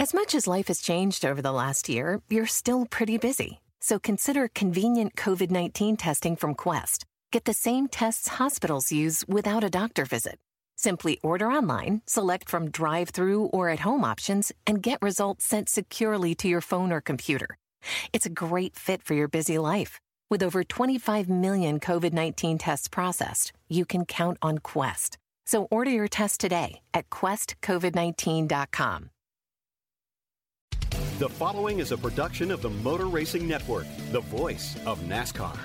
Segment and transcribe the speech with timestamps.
[0.00, 3.60] As much as life has changed over the last year, you're still pretty busy.
[3.80, 7.04] So consider convenient COVID 19 testing from Quest.
[7.32, 10.38] Get the same tests hospitals use without a doctor visit.
[10.76, 15.68] Simply order online, select from drive through or at home options, and get results sent
[15.68, 17.58] securely to your phone or computer.
[18.12, 19.98] It's a great fit for your busy life.
[20.30, 25.18] With over 25 million COVID 19 tests processed, you can count on Quest.
[25.44, 29.10] So order your test today at questcovid19.com.
[31.18, 35.58] The following is a production of the Motor Racing Network, the voice of NASCAR.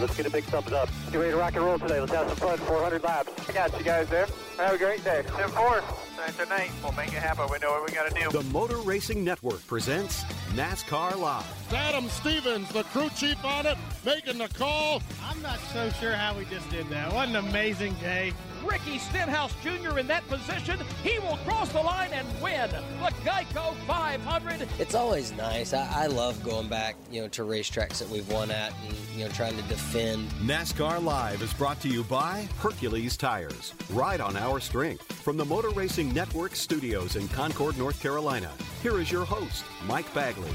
[0.00, 0.88] Let's get a big thumbs up.
[1.10, 1.98] Get ready to rock and roll today.
[1.98, 2.58] Let's have some fun.
[2.58, 3.48] 400 laps.
[3.48, 4.28] I got you guys there.
[4.56, 5.24] Have a great day.
[5.26, 6.48] 10-4.
[6.48, 7.48] 9 We'll make it happen.
[7.50, 8.30] We know what we got to do.
[8.30, 10.22] The Motor Racing Network presents
[10.54, 11.72] NASCAR Live.
[11.74, 15.02] Adam Stevens, the crew chief on it, making the call.
[15.24, 17.12] I'm not so sure how we just did that.
[17.12, 18.32] What an amazing day.
[18.64, 19.98] Ricky Stenhouse Jr.
[19.98, 20.78] in that position.
[21.02, 24.68] He will cross the line and win the Geico 500.
[24.78, 25.72] It's always nice.
[25.72, 29.24] I, I, love going back, you know, to racetracks that we've won at and, you
[29.24, 30.28] know, trying to defend.
[30.42, 33.74] NASCAR Live is brought to you by Hercules Tires.
[33.90, 35.10] Ride on our strength.
[35.12, 38.50] From the Motor Racing Network studios in Concord, North Carolina,
[38.82, 40.52] here is your host, Mike Bagley.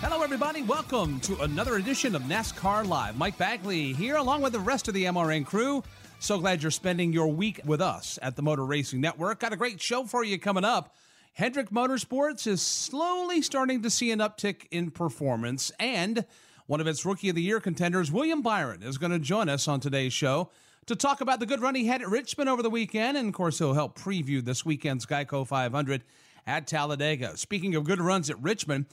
[0.00, 0.62] Hello, everybody.
[0.62, 3.16] Welcome to another edition of NASCAR Live.
[3.16, 5.82] Mike Bagley here, along with the rest of the MRN crew.
[6.24, 9.40] So glad you're spending your week with us at the Motor Racing Network.
[9.40, 10.96] Got a great show for you coming up.
[11.34, 16.24] Hendrick Motorsports is slowly starting to see an uptick in performance, and
[16.64, 19.68] one of its Rookie of the Year contenders, William Byron, is going to join us
[19.68, 20.48] on today's show
[20.86, 23.18] to talk about the good run he had at Richmond over the weekend.
[23.18, 26.04] And of course, he'll help preview this weekend's Geico 500
[26.46, 27.36] at Talladega.
[27.36, 28.86] Speaking of good runs at Richmond,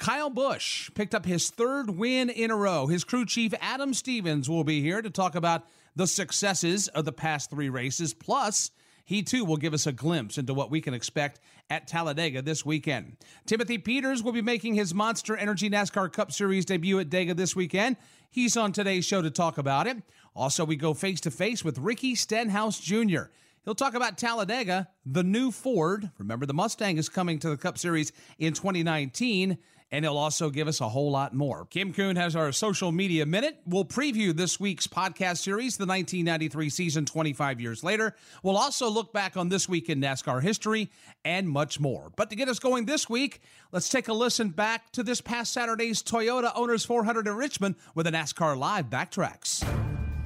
[0.00, 2.88] Kyle Busch picked up his third win in a row.
[2.88, 7.12] His crew chief, Adam Stevens, will be here to talk about the successes of the
[7.12, 8.14] past three races.
[8.14, 8.70] Plus,
[9.04, 12.64] he too will give us a glimpse into what we can expect at Talladega this
[12.64, 13.16] weekend.
[13.46, 17.56] Timothy Peters will be making his Monster Energy NASCAR Cup Series debut at Dega this
[17.56, 17.96] weekend.
[18.30, 19.98] He's on today's show to talk about it.
[20.34, 23.24] Also, we go face to face with Ricky Stenhouse Jr.
[23.64, 26.10] He'll talk about Talladega, the new Ford.
[26.18, 29.58] Remember, the Mustang is coming to the Cup Series in 2019
[29.92, 31.66] and he'll also give us a whole lot more.
[31.66, 33.60] Kim Coon has our social media minute.
[33.66, 38.16] We'll preview this week's podcast series, the 1993 season 25 years later.
[38.42, 40.90] We'll also look back on this week in NASCAR history
[41.24, 42.10] and much more.
[42.16, 45.52] But to get us going this week, let's take a listen back to this past
[45.52, 49.62] Saturday's Toyota Owners 400 in Richmond with the NASCAR Live Backtracks.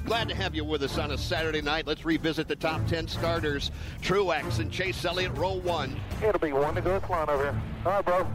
[0.05, 1.85] Glad to have you with us on a Saturday night.
[1.85, 3.73] Let's revisit the top 10 starters.
[4.01, 6.01] Truex and Chase Elliott, row one.
[6.23, 7.63] It'll be one to go with line over here.
[7.85, 8.27] All right, bro.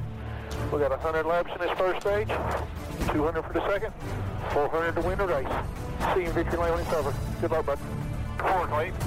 [0.71, 2.27] We got 100 laps in this first stage,
[3.11, 3.93] 200 for the second,
[4.51, 5.47] 400 to win the race.
[6.13, 7.13] See you in victory lane when it's over.
[7.41, 7.79] Good luck, bud.
[8.37, 9.01] Forward, Clayton.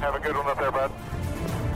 [0.00, 0.92] Have a good one up there, bud.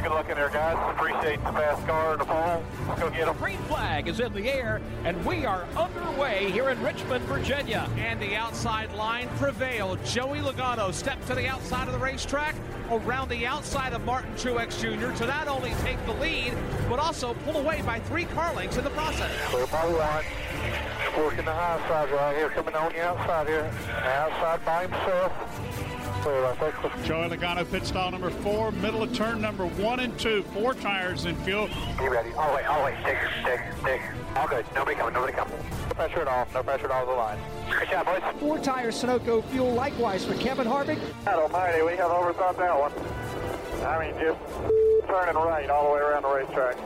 [0.03, 0.77] Good luck in there, guys.
[0.97, 2.65] Appreciate the fast car and the pole.
[2.89, 3.37] Let's go get them.
[3.37, 7.89] Green flag is in the air, and we are underway here in Richmond, Virginia.
[7.97, 10.05] And the outside line prevailed.
[10.05, 12.57] Joey Logano stepped to the outside of the racetrack,
[12.91, 15.17] around the outside of Martin Truex Jr.
[15.19, 16.53] to not only take the lead,
[16.89, 19.31] but also pull away by three car lengths in the process.
[19.51, 20.25] Clear by one.
[21.17, 23.71] Working the high side right here, coming on the outside here.
[23.89, 25.33] Outside by himself.
[26.23, 31.25] Joey Logano pit stall number four, middle of turn number one and two, four tires
[31.25, 31.69] in fuel.
[31.99, 32.31] Be ready.
[32.37, 34.01] Oh wait, oh wait, stick, stick, stick.
[34.37, 34.65] All good.
[34.73, 35.55] Nobody coming, nobody coming.
[35.89, 36.47] No pressure at all.
[36.55, 37.39] No pressure at all the line.
[37.69, 38.23] Good job, boys.
[38.39, 41.01] Four tires, Sunoco fuel likewise for Kevin Harvick.
[41.25, 42.93] God almighty, we have overthought that one.
[43.85, 44.39] I mean, just
[45.09, 46.77] turning right all the way around the racetrack.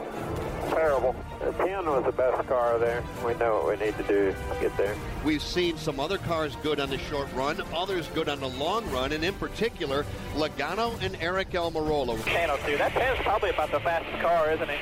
[0.71, 1.15] Terrible.
[1.47, 3.05] The 10 was the best car there.
[3.25, 4.97] We know what we need to do to get there.
[5.25, 8.91] We've seen some other cars good on the short run, others good on the long
[8.91, 10.05] run, and in particular,
[10.35, 12.21] Logano and Aric Almirola.
[12.25, 14.81] Channel 2, that 10 is probably about the fastest car, isn't it?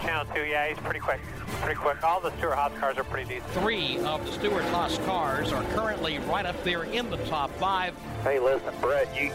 [0.00, 1.20] Channel 2, yeah, he's pretty quick.
[1.60, 2.02] Pretty quick.
[2.02, 3.52] All the Stewart Haas cars are pretty decent.
[3.52, 7.94] Three of the Stewart Haas cars are currently right up there in the top five.
[8.22, 9.30] Hey, listen, Brett, you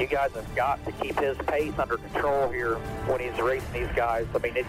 [0.00, 2.76] you guys have got to keep his pace under control here
[3.06, 4.26] when he's racing these guys.
[4.34, 4.66] I mean, it,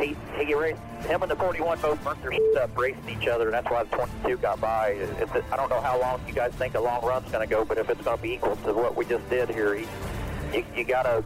[0.00, 3.54] he he raced him and the 41 both burnt their up racing each other, and
[3.54, 4.90] that's why the 22 got by.
[4.90, 7.64] It's, I don't know how long you guys think the long run's going to go,
[7.64, 9.86] but if it's going to be equal to what we just did here, he,
[10.52, 11.24] you, you got to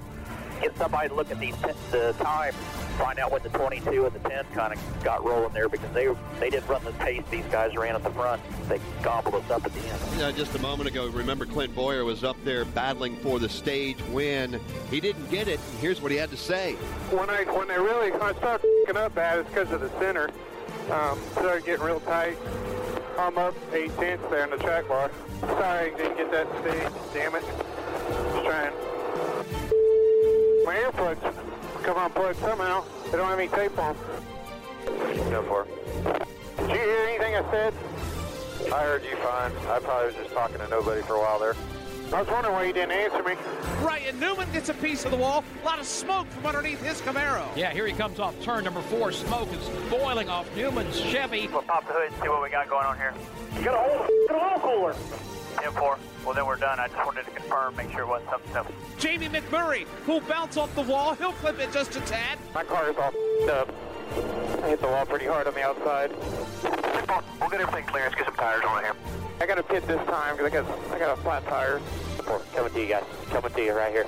[0.60, 1.56] get somebody to look at these
[1.90, 2.54] the time
[2.96, 6.08] find out when the 22 and the 10 kind of got rolling there because they
[6.40, 8.40] they didn't run the pace these guys ran at the front.
[8.68, 10.00] They gobbled us up at the end.
[10.18, 13.98] Yeah, just a moment ago, remember Clint Bowyer was up there battling for the stage
[14.10, 14.60] win.
[14.90, 15.60] He didn't get it.
[15.70, 16.74] And Here's what he had to say.
[17.10, 19.90] When I when they really when I started picking up bad, it's because of the
[20.00, 20.30] center.
[20.90, 22.38] Um, started getting real tight.
[23.18, 25.10] I'm up eight tenths there in the track bar.
[25.40, 26.92] Sorry, didn't get that stage.
[27.14, 27.42] Damn it.
[27.42, 28.72] Just trying.
[30.64, 31.45] My earplugs
[31.86, 32.84] come unplugged somehow.
[33.04, 33.96] They don't have any tape on.
[35.30, 36.26] Go for it.
[36.58, 37.74] Did you hear anything I said?
[38.72, 39.52] I heard you fine.
[39.68, 41.54] I probably was just talking to nobody for a while there.
[42.12, 43.34] I was wondering why you didn't answer me.
[43.82, 45.44] Ryan Newman gets a piece of the wall.
[45.62, 47.46] A lot of smoke from underneath his Camaro.
[47.56, 49.12] Yeah, here he comes off turn number four.
[49.12, 51.48] Smoke is boiling off Newman's Chevy.
[51.48, 53.14] We'll pop the hood and see what we got going on here.
[53.58, 54.96] You got a whole, got a whole cooler.
[55.56, 55.98] 10-4.
[56.24, 56.78] Well, then we're done.
[56.78, 58.68] I just wanted to confirm, make sure it wasn't something else.
[58.98, 61.14] Jamie McMurray, who'll bounce off the wall.
[61.14, 62.38] He'll clip it just a tad.
[62.54, 63.12] My car is all
[63.50, 63.72] up.
[64.62, 66.12] I hit the wall pretty hard on the outside.
[67.40, 68.04] We'll get everything clear.
[68.04, 68.94] Let's get some tires on here.
[69.40, 71.80] I got a pit this time because I got I got a flat tire.
[72.54, 73.04] Coming to you guys.
[73.26, 74.06] Coming to you right here.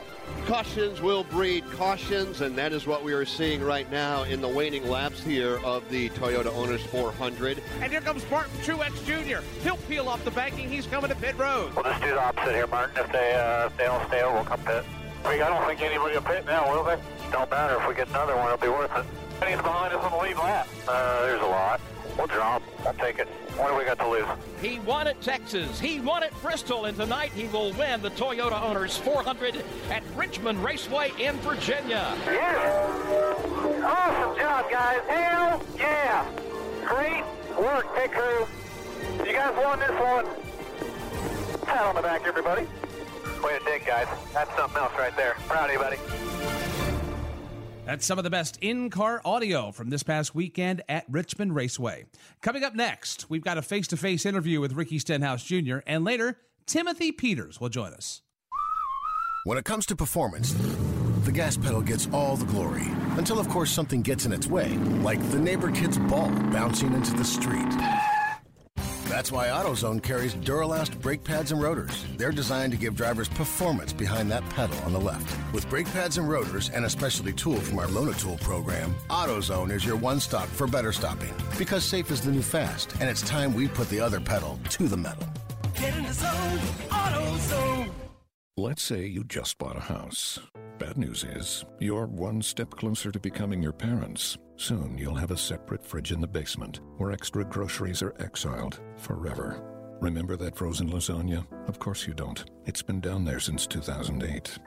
[0.49, 4.49] Cautions will breed cautions, and that is what we are seeing right now in the
[4.49, 7.63] waning laps here of the Toyota Owners 400.
[7.83, 9.45] And here comes Martin Truex Jr.
[9.63, 10.71] He'll peel off the banking.
[10.71, 11.75] He's coming to pit road.
[11.75, 12.97] We'll just do the opposite here, Martin.
[12.97, 14.87] If they uh, if they don't stay, we'll come pit.
[15.27, 16.97] I, don't think anybody will pit now, will they?
[17.31, 17.77] Don't matter.
[17.77, 19.05] If we get another one, it'll be worth it.
[19.43, 20.67] Anything behind us on the lead lap?
[20.89, 21.79] Uh, there's a lot.
[22.19, 22.65] We'll drop.
[22.85, 23.29] I'll take it.
[23.57, 24.27] What do we got to lose?
[24.61, 25.79] He won at Texas.
[25.79, 26.87] He won at Bristol.
[26.87, 32.13] And tonight he will win the Toyota Owners 400 at Richmond Raceway in Virginia.
[32.27, 33.85] Yeah.
[33.87, 35.01] Awesome job, guys.
[35.09, 36.27] Hell yeah.
[36.85, 37.25] Great
[37.57, 38.47] work, pit crew.
[39.25, 40.27] You guys won this one.
[41.67, 42.67] Pat on the back, everybody.
[43.45, 44.09] Way to dig, guys.
[44.35, 45.35] That's something else right there.
[45.47, 46.58] Proud of you, buddy.
[47.89, 52.05] That's some of the best in car audio from this past weekend at Richmond Raceway.
[52.43, 56.05] Coming up next, we've got a face to face interview with Ricky Stenhouse Jr., and
[56.05, 56.37] later,
[56.67, 58.21] Timothy Peters will join us.
[59.45, 60.53] When it comes to performance,
[61.23, 62.89] the gas pedal gets all the glory.
[63.17, 64.69] Until, of course, something gets in its way,
[65.01, 67.73] like the neighbor kid's ball bouncing into the street.
[69.09, 72.05] That's why AutoZone carries Duralast brake pads and rotors.
[72.19, 75.35] They're designed to give drivers performance behind that pedal on the left.
[75.55, 79.83] With brake pads and rotors and a specialty tool from our Loan-A-Tool program, AutoZone is
[79.83, 81.33] your one stop for better stopping.
[81.57, 84.89] Because safe is the new fast, and it's time we put the other pedal to
[84.89, 85.27] the metal.
[85.75, 86.59] Get in the zone,
[86.91, 87.91] AutoZone.
[88.59, 90.39] Let's say you just bought a house.
[90.79, 94.37] Bad news is, you're one step closer to becoming your parents.
[94.59, 99.63] Soon you'll have a separate fridge in the basement where extra groceries are exiled forever.
[100.01, 101.47] Remember that frozen lasagna?
[101.69, 102.45] Of course you don't.
[102.67, 104.59] It's been down there since 2008.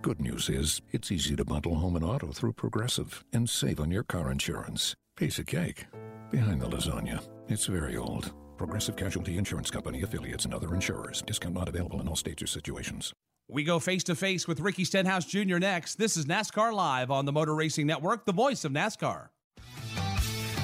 [0.00, 3.90] Good news is, it's easy to bundle home and auto through Progressive and save on
[3.90, 4.94] your car insurance.
[5.14, 5.84] Piece of cake.
[6.30, 8.32] Behind the lasagna, it's very old.
[8.56, 11.20] Progressive Casualty Insurance Company affiliates and other insurers.
[11.20, 13.12] Discount not available in all states or situations.
[13.46, 15.58] We go face to face with Ricky Stenhouse Jr.
[15.58, 15.96] next.
[15.96, 19.28] This is NASCAR Live on the Motor Racing Network, the voice of NASCAR.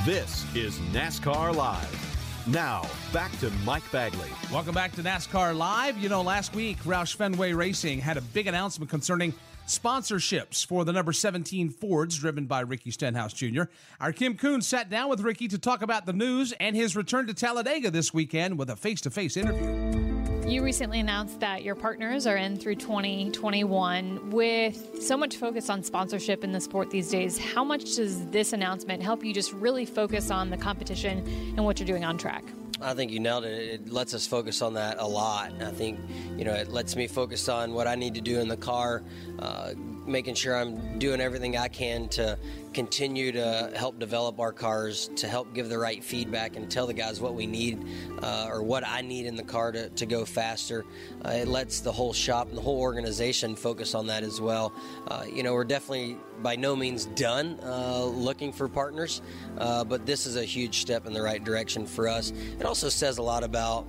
[0.04, 2.44] This is NASCAR Live.
[2.46, 4.30] Now, back to Mike Bagley.
[4.50, 5.98] Welcome back to NASCAR Live.
[5.98, 9.34] You know, last week, Roush Fenway Racing had a big announcement concerning
[9.66, 13.64] sponsorships for the number 17 Fords driven by Ricky Stenhouse Jr.
[14.00, 17.26] Our Kim Coon sat down with Ricky to talk about the news and his return
[17.28, 20.19] to Talladega this weekend with a face to face interview.
[20.50, 24.30] You recently announced that your partners are in through 2021.
[24.30, 28.52] With so much focus on sponsorship in the sport these days, how much does this
[28.52, 31.18] announcement help you just really focus on the competition
[31.56, 32.42] and what you're doing on track?
[32.80, 33.74] I think you nailed it.
[33.74, 35.52] It lets us focus on that a lot.
[35.62, 36.00] I think,
[36.36, 39.04] you know, it lets me focus on what I need to do in the car,
[39.38, 39.74] uh,
[40.10, 42.38] making sure I'm doing everything I can to
[42.72, 46.94] continue to help develop our cars, to help give the right feedback and tell the
[46.94, 47.84] guys what we need
[48.22, 50.84] uh, or what I need in the car to, to go faster.
[51.24, 54.72] Uh, it lets the whole shop and the whole organization focus on that as well.
[55.08, 59.22] Uh, you know, we're definitely by no means done uh, looking for partners,
[59.58, 62.32] uh, but this is a huge step in the right direction for us.
[62.58, 63.86] It also says a lot about.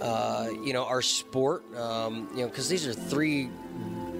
[0.00, 3.48] Uh, you know our sport, um, you know, because these are three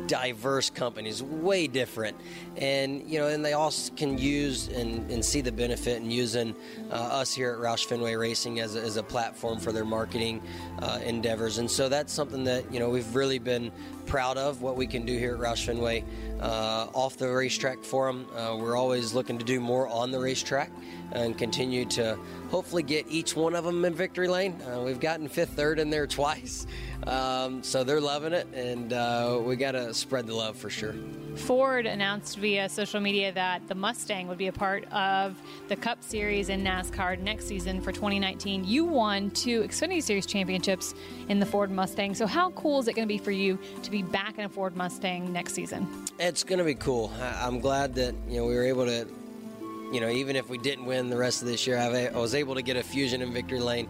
[0.07, 2.17] diverse companies, way different,
[2.57, 6.55] and you know, and they all can use and, and see the benefit in using
[6.91, 10.43] uh, us here at Roush Fenway Racing as a, as a platform for their marketing
[10.81, 13.71] uh, endeavors, and so that's something that you know we've really been
[14.07, 16.05] proud of what we can do here at Roush Fenway
[16.41, 18.27] uh, off the racetrack for them.
[18.37, 20.71] Uh, we're always looking to do more on the racetrack
[21.13, 22.19] and continue to
[22.51, 24.61] hopefully get each one of them in victory lane.
[24.63, 26.67] Uh, we've gotten fifth, third in there twice,
[27.07, 30.95] um, so they're loving it, and uh, we got to spread the love for sure.
[31.37, 35.37] Ford announced via social media that the Mustang would be a part of
[35.69, 38.65] the Cup Series in NASCAR next season for 2019.
[38.65, 40.95] You won two Xfinity Series championships
[41.29, 42.15] in the Ford Mustang.
[42.15, 44.49] So, how cool is it going to be for you to be back in a
[44.49, 45.89] Ford Mustang next season?
[46.19, 47.13] It's going to be cool.
[47.21, 49.07] I'm glad that you know we were able to
[49.93, 52.57] you know, even if we didn't win the rest of this year, I was able
[52.57, 53.89] to get a fusion in victory lane.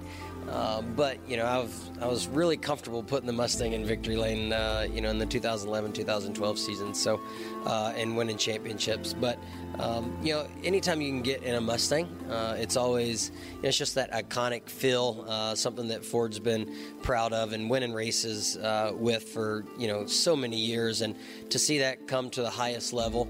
[0.50, 4.16] Uh, but you know, I was, I was really comfortable putting the Mustang in victory
[4.16, 4.52] lane.
[4.52, 7.20] Uh, you know, in the 2011-2012 season, so
[7.66, 9.14] uh, and winning championships.
[9.14, 9.38] But
[9.78, 13.32] um, you know, anytime you can get in a Mustang, uh, it's always
[13.62, 18.56] it's just that iconic feel, uh, something that Ford's been proud of and winning races
[18.58, 21.16] uh, with for you know so many years, and
[21.50, 23.28] to see that come to the highest level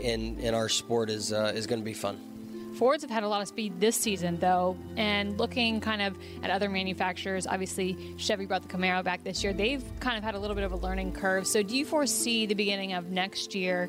[0.00, 2.33] in in our sport is is going to be fun.
[2.74, 6.50] Fords have had a lot of speed this season, though, and looking kind of at
[6.50, 9.52] other manufacturers, obviously Chevy brought the Camaro back this year.
[9.52, 11.46] They've kind of had a little bit of a learning curve.
[11.46, 13.88] So, do you foresee the beginning of next year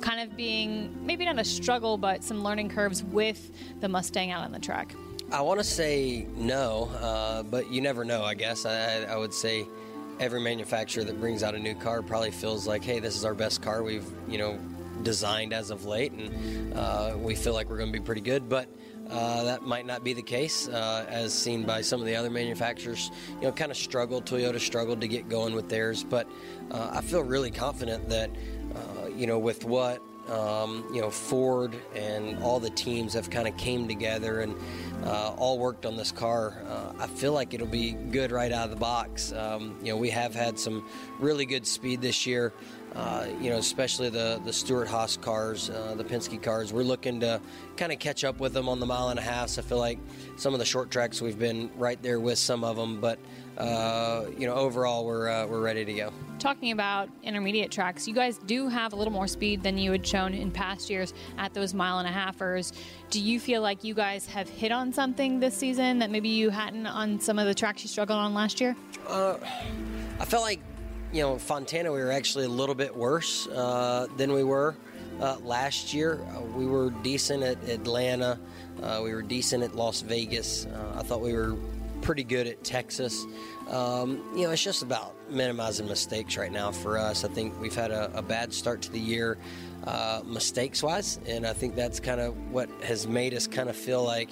[0.00, 4.42] kind of being maybe not a struggle, but some learning curves with the Mustang out
[4.42, 4.94] on the track?
[5.30, 8.66] I want to say no, uh, but you never know, I guess.
[8.66, 9.66] I, I would say
[10.20, 13.34] every manufacturer that brings out a new car probably feels like, hey, this is our
[13.34, 13.82] best car.
[13.82, 14.58] We've, you know,
[15.02, 18.48] designed as of late, and uh, we feel like we're going to be pretty good.
[18.48, 18.68] But
[19.10, 22.30] uh, that might not be the case, uh, as seen by some of the other
[22.30, 23.10] manufacturers.
[23.36, 24.24] You know, kind of struggled.
[24.24, 26.26] Toyota struggled to get going with theirs, but
[26.70, 28.30] uh, I feel really confident that
[28.74, 33.48] uh, you know with what um, you know Ford and all the teams have kind
[33.48, 34.54] of came together and
[35.04, 36.62] uh, all worked on this car.
[36.66, 39.32] Uh, I feel like it'll be good right out of the box.
[39.32, 42.52] Um, you know, we have had some really good speed this year.
[42.94, 46.72] Uh, you know, especially the the Stewart Haas cars, uh, the Penske cars.
[46.72, 47.40] We're looking to
[47.76, 49.48] kind of catch up with them on the mile and a half.
[49.48, 49.98] So I feel like
[50.36, 53.18] some of the short tracks we've been right there with some of them, but
[53.56, 56.12] uh, you know, overall we're uh, we're ready to go.
[56.38, 60.06] Talking about intermediate tracks, you guys do have a little more speed than you had
[60.06, 62.72] shown in past years at those mile and a halfers.
[63.10, 66.50] Do you feel like you guys have hit on something this season that maybe you
[66.50, 68.74] hadn't on some of the tracks you struggled on last year?
[69.06, 69.36] Uh,
[70.18, 70.60] I felt like
[71.12, 74.74] you know, Fontana, we were actually a little bit worse uh, than we were
[75.20, 76.26] uh, last year.
[76.34, 78.40] Uh, we were decent at Atlanta.
[78.82, 80.66] Uh, we were decent at Las Vegas.
[80.66, 81.56] Uh, I thought we were
[82.00, 83.26] pretty good at Texas.
[83.68, 87.24] Um, you know, it's just about minimizing mistakes right now for us.
[87.24, 89.36] I think we've had a, a bad start to the year,
[89.84, 93.76] uh, mistakes wise, and I think that's kind of what has made us kind of
[93.76, 94.30] feel like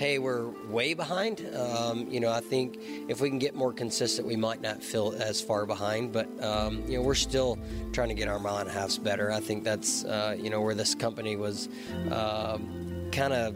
[0.00, 1.46] hey, we're way behind.
[1.54, 5.14] Um, you know, I think if we can get more consistent, we might not feel
[5.18, 6.10] as far behind.
[6.10, 7.58] But um, you know, we're still
[7.92, 9.30] trying to get our mile and a halfs better.
[9.30, 11.68] I think that's uh, you know where this company was
[12.10, 13.54] um, kind of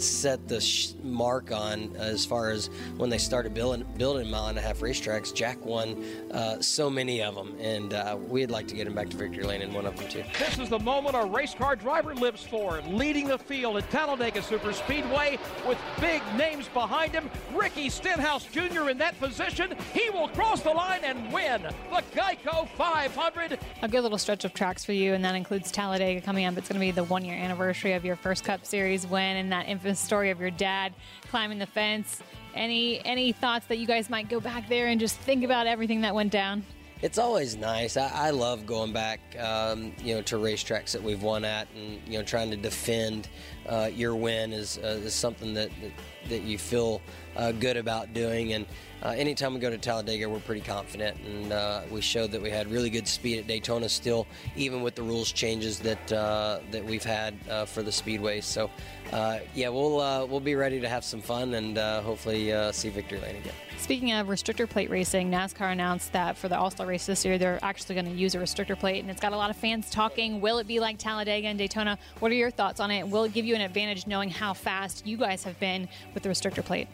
[0.00, 4.58] set the sh- mark on as far as when they started building building mile and
[4.58, 5.34] a half racetracks.
[5.34, 9.08] Jack won uh, so many of them, and uh, we'd like to get him back
[9.10, 10.24] to victory lane in one of them too.
[10.38, 14.42] This is the moment a race car driver lives for, leading the field at Talladega
[14.42, 17.30] Super Speedway with big names behind him.
[17.54, 18.88] Ricky Stenhouse Jr.
[18.90, 19.74] in that position.
[19.92, 23.58] He will cross the line and win the Geico 500.
[23.82, 26.56] A good little stretch of tracks for you, and that includes Talladega coming up.
[26.56, 29.52] It's going to be the one year anniversary of your first Cup Series win and
[29.52, 30.92] that story of your dad
[31.30, 32.22] climbing the fence.
[32.54, 36.02] Any any thoughts that you guys might go back there and just think about everything
[36.02, 36.64] that went down?
[37.02, 37.96] It's always nice.
[37.96, 42.00] I, I love going back, um, you know, to racetracks that we've won at, and
[42.06, 43.28] you know, trying to defend
[43.68, 45.92] uh, your win is, uh, is something that, that
[46.28, 47.00] that you feel
[47.36, 48.52] uh, good about doing.
[48.52, 48.66] And
[49.02, 52.48] uh, anytime we go to Talladega, we're pretty confident, and uh, we showed that we
[52.50, 56.84] had really good speed at Daytona still, even with the rules changes that uh, that
[56.84, 57.34] we've had
[57.66, 58.40] for the speedway.
[58.40, 58.70] So,
[59.12, 63.54] yeah, we'll we'll be ready to have some fun and hopefully see victory lane again.
[63.78, 67.36] Speaking of restrictor plate racing, NASCAR announced that for the All Star race this year,
[67.36, 69.90] they're actually going to use a restrictor plate, and it's got a lot of fans
[69.90, 70.40] talking.
[70.40, 71.98] Will it be like Talladega and Daytona?
[72.20, 73.08] What are your thoughts on it?
[73.08, 76.28] Will it give you an advantage knowing how fast you guys have been with the
[76.28, 76.88] restrictor plate?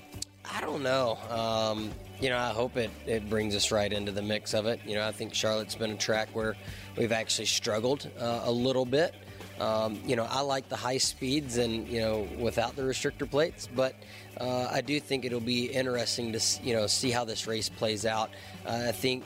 [0.51, 1.19] I don't know.
[1.31, 4.81] Um, you know, I hope it, it brings us right into the mix of it.
[4.87, 6.57] You know, I think Charlotte's been a track where
[6.97, 9.15] we've actually struggled uh, a little bit.
[9.61, 13.69] Um, you know, I like the high speeds and you know without the restrictor plates,
[13.75, 13.95] but
[14.41, 18.07] uh, I do think it'll be interesting to you know see how this race plays
[18.07, 18.31] out.
[18.67, 19.25] Uh, I think.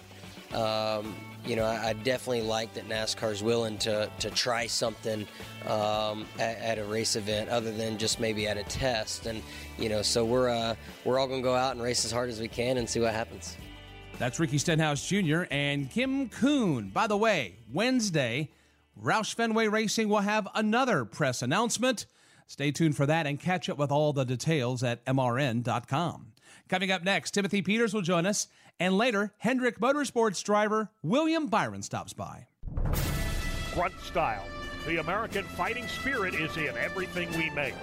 [0.55, 5.27] Um, you know, I, I, definitely like that NASCAR's willing to, to try something
[5.67, 9.27] um, at, at, a race event other than just maybe at a test.
[9.27, 9.43] And
[9.79, 12.31] you know, so we're uh, we're all going to go out and race as hard
[12.31, 13.57] as we can and see what happens.
[14.19, 15.45] That's Ricky Stenhouse Jr.
[15.51, 16.89] and Kim Coon.
[16.91, 18.51] By the way, Wednesday
[19.01, 22.07] Roush Fenway Racing will have another press announcement.
[22.47, 26.33] Stay tuned for that and catch up with all the details at MRN.com.
[26.69, 28.49] Coming up next, Timothy Peters will join us,
[28.81, 32.47] and later, Hendrick Motorsports driver William Byron stops by.
[33.75, 34.45] Grunt Style.
[34.87, 37.75] The American fighting spirit is in everything we make.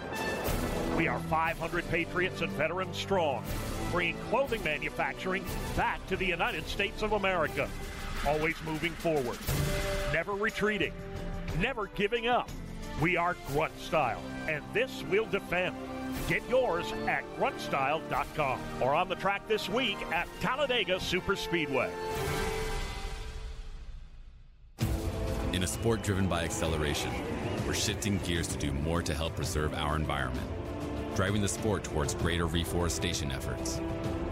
[0.98, 3.44] We are 500 patriots and veterans strong,
[3.92, 5.46] bringing clothing manufacturing
[5.78, 7.70] back to the United States of America
[8.28, 9.38] always moving forward,
[10.14, 10.94] never retreating,
[11.60, 12.50] never giving up.
[13.02, 15.76] We are Grunt Style, and this we'll defend.
[16.28, 21.92] Get yours at gruntstyle.com or on the track this week at Talladega Super Speedway.
[25.54, 27.12] In a sport driven by acceleration,
[27.66, 30.48] we're shifting gears to do more to help preserve our environment,
[31.16, 33.82] driving the sport towards greater reforestation efforts,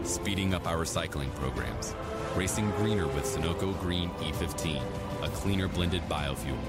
[0.04, 1.96] speeding up our recycling programs
[2.38, 4.80] Racing greener with Sunoco Green E15,
[5.24, 6.60] a cleaner blended biofuel.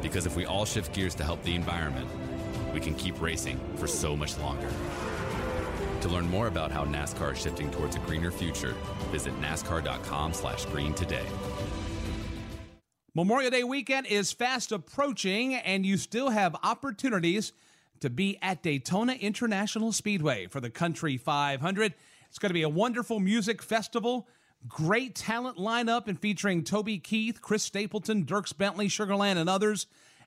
[0.00, 2.08] Because if we all shift gears to help the environment,
[2.74, 4.68] we can keep racing for so much longer.
[6.02, 8.74] To learn more about how NASCAR is shifting towards a greener future,
[9.10, 11.24] visit nascar.com/green today.
[13.14, 17.52] Memorial Day weekend is fast approaching, and you still have opportunities
[18.00, 21.94] to be at Daytona International Speedway for the Country 500.
[22.28, 24.28] It's going to be a wonderful music festival
[24.66, 29.86] Great talent lineup and featuring Toby Keith, Chris Stapleton, Dierks Bentley, Sugarland, and others.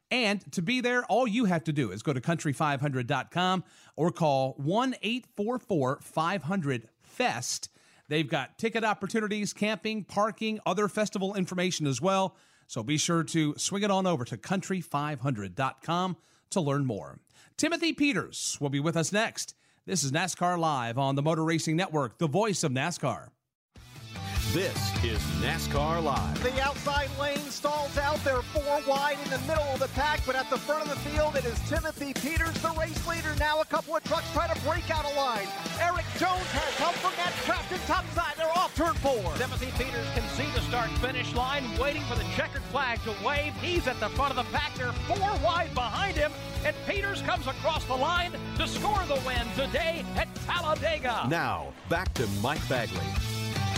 [0.10, 3.64] And to be there, all you have to do is go to country500.com
[3.96, 7.70] or call 1 844 500 FEST.
[8.10, 12.38] They've got ticket opportunities, camping, parking, other festival information as well.
[12.68, 16.18] So be sure to swing it on over to country500.com
[16.52, 17.20] to learn more.
[17.58, 19.56] Timothy Peters will be with us next.
[19.86, 23.30] This is NASCAR Live on the Motor Racing Network, the voice of NASCAR.
[24.54, 26.42] This is NASCAR Live.
[26.42, 30.36] The outside lane stalls out there, four wide in the middle of the pack, but
[30.36, 33.36] at the front of the field, it is Timothy Peters, the race leader.
[33.40, 35.48] Now a couple of trucks try to break out a line.
[35.82, 38.36] Erik Jones has help from that Crafton top side.
[38.38, 39.34] They're off turn four.
[39.36, 43.54] Timothy Peters can see the start finish line, waiting for the checkered flag to wave.
[43.62, 44.74] He's at the front of the pack.
[44.76, 46.32] They're four wide behind him,
[46.66, 51.28] and Peters comes across the line to score the win today at Talladega.
[51.30, 53.04] Now, back to Mike Bagley.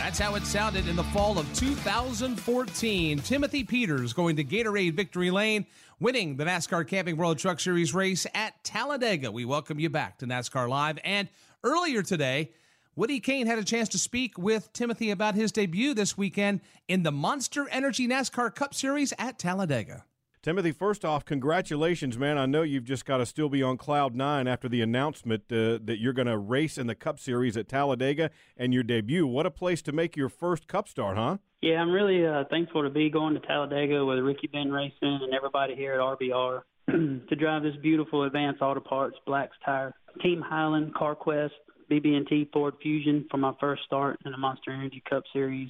[0.09, 3.19] That's how it sounded in the fall of 2014.
[3.19, 5.67] Timothy Peters going to Gatorade Victory Lane,
[5.99, 9.31] winning the NASCAR Camping World Truck Series race at Talladega.
[9.31, 10.97] We welcome you back to NASCAR Live.
[11.03, 11.29] And
[11.63, 12.49] earlier today,
[12.95, 17.03] Woody Cain had a chance to speak with Timothy about his debut this weekend in
[17.03, 20.05] the Monster Energy NASCAR Cup Series at Talladega.
[20.41, 22.37] Timothy, first off, congratulations, man.
[22.37, 25.83] I know you've just got to still be on cloud nine after the announcement uh,
[25.83, 29.27] that you're going to race in the Cup Series at Talladega and your debut.
[29.27, 31.39] What a place to make your first Cup start, huh?
[31.61, 35.33] Yeah, I'm really uh, thankful to be going to Talladega with Ricky Ben Racing and
[35.33, 40.95] everybody here at RBR to drive this beautiful Advanced Auto Parts Black's Tire Team Highland
[40.95, 41.49] CarQuest
[41.91, 45.69] BB&T Ford Fusion for my first start in the Monster Energy Cup Series.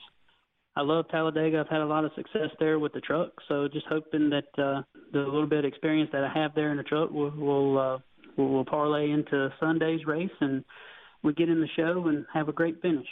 [0.80, 1.60] I love Talladega.
[1.60, 4.82] I've had a lot of success there with the truck, so just hoping that uh,
[5.12, 7.98] the little bit of experience that I have there in the truck will will, uh,
[8.38, 10.64] will, will parlay into Sunday's race, and
[11.22, 13.08] we get in the show and have a great finish.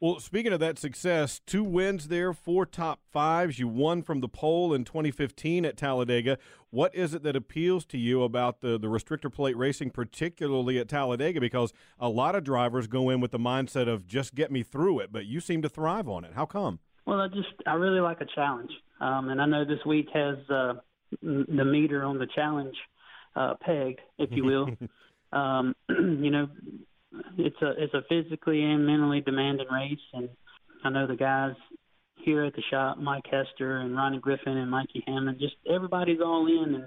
[0.00, 3.60] Well, speaking of that success, two wins there, four top fives.
[3.60, 6.38] You won from the pole in 2015 at Talladega.
[6.70, 10.88] What is it that appeals to you about the, the restrictor plate racing, particularly at
[10.88, 11.40] Talladega?
[11.40, 14.98] Because a lot of drivers go in with the mindset of just get me through
[14.98, 16.32] it, but you seem to thrive on it.
[16.34, 16.80] How come?
[17.06, 20.36] Well, I just I really like a challenge, um, and I know this week has
[20.50, 20.74] uh,
[21.22, 22.74] the meter on the challenge
[23.34, 24.68] uh, pegged, if you will.
[25.32, 26.48] um, you know,
[27.38, 30.28] it's a it's a physically and mentally demanding race, and
[30.84, 31.54] I know the guys
[32.16, 36.46] here at the shop, Mike Hester and Ronnie Griffin and Mikey Hammond, just everybody's all
[36.46, 36.84] in and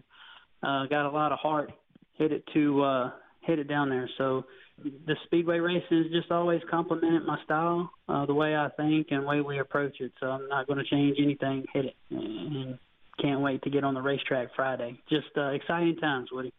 [0.62, 1.72] uh, got a lot of heart
[2.20, 4.10] hit it to uh, hit it down there.
[4.18, 4.44] So
[4.84, 9.26] the speedway racing has just always complemented my style, uh, the way I think and
[9.26, 10.12] way we approach it.
[10.20, 11.66] So I'm not going to change anything.
[11.74, 12.78] Hit it, and
[13.22, 15.00] can't wait to get on the racetrack Friday.
[15.10, 16.54] Just uh, exciting times, Woody.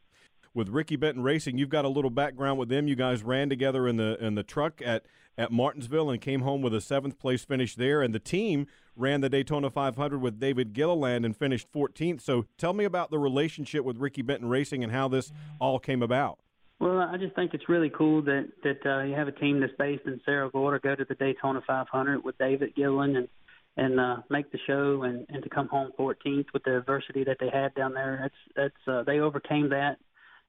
[0.53, 2.89] With Ricky Benton Racing, you've got a little background with them.
[2.89, 5.05] You guys ran together in the in the truck at
[5.39, 8.03] at Martinsville and came home with a seventh place finish there.
[8.03, 12.21] And the team ran the Daytona 500 with David Gilliland and finished 14th.
[12.21, 16.03] So tell me about the relationship with Ricky Benton Racing and how this all came
[16.03, 16.41] about.
[16.81, 19.73] Well, I just think it's really cool that that uh, you have a team that's
[19.79, 23.29] based in Cerro Gordo go to the Daytona 500 with David Gilliland and
[23.77, 27.37] and uh, make the show and and to come home 14th with the adversity that
[27.39, 28.19] they had down there.
[28.23, 29.99] That's that's uh, they overcame that,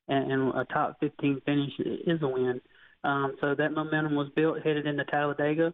[0.08, 2.62] and, and a top 15 finish is a win.
[3.04, 5.74] Um, so that momentum was built headed into Talladega.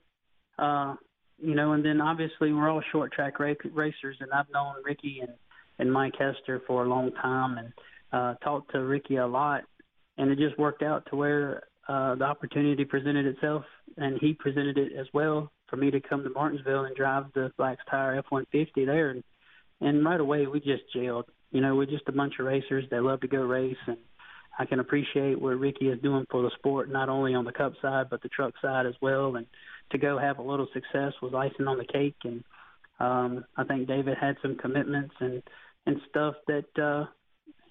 [0.57, 0.95] Uh,
[1.37, 5.19] you know, and then obviously we're all short track ra- racers, and I've known Ricky
[5.21, 5.33] and
[5.77, 7.73] and Mike Hester for a long time, and
[8.11, 9.61] uh, talked to Ricky a lot
[10.17, 13.63] and it just worked out to where uh, the opportunity presented itself,
[13.97, 17.51] and he presented it as well for me to come to Martinsville and drive the
[17.58, 19.23] Black's Tire F-150 there, and
[19.80, 21.25] and right away we just gelled.
[21.51, 23.97] You know, we're just a bunch of racers that love to go race, and
[24.58, 27.73] I can appreciate what Ricky is doing for the sport, not only on the Cup
[27.82, 29.36] side but the truck side as well.
[29.36, 29.45] And
[29.91, 32.43] to go have a little success was icing on the cake, and
[32.99, 35.43] um, I think David had some commitments and
[35.86, 37.06] and stuff that uh,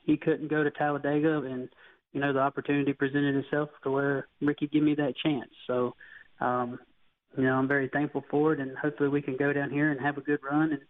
[0.04, 1.68] he couldn't go to Talladega and
[2.12, 5.50] you know, the opportunity presented itself to where Ricky give me that chance.
[5.66, 5.94] So,
[6.40, 6.78] um,
[7.36, 10.00] you know, I'm very thankful for it, and hopefully we can go down here and
[10.00, 10.72] have a good run.
[10.72, 10.80] And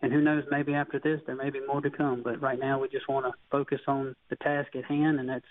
[0.00, 2.22] and who knows, maybe after this there may be more to come.
[2.22, 5.44] But right now we just want to focus on the task at hand, and that's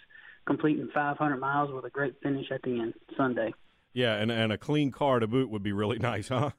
[0.46, 3.54] completing 500 miles with a great finish at the end Sunday.
[3.94, 6.52] Yeah, and and a clean car to boot would be really nice, huh?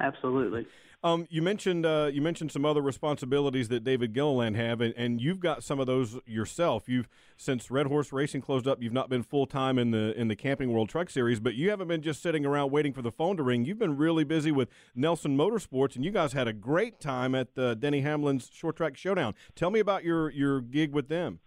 [0.00, 0.66] Absolutely.
[1.02, 5.18] Um, you mentioned uh, you mentioned some other responsibilities that David Gilliland have, and, and
[5.18, 6.90] you've got some of those yourself.
[6.90, 7.08] You've
[7.38, 10.36] since Red Horse Racing closed up, you've not been full time in the in the
[10.36, 13.38] Camping World Truck Series, but you haven't been just sitting around waiting for the phone
[13.38, 13.64] to ring.
[13.64, 17.56] You've been really busy with Nelson Motorsports, and you guys had a great time at
[17.56, 19.34] uh, Denny Hamlin's Short Track Showdown.
[19.54, 21.40] Tell me about your your gig with them.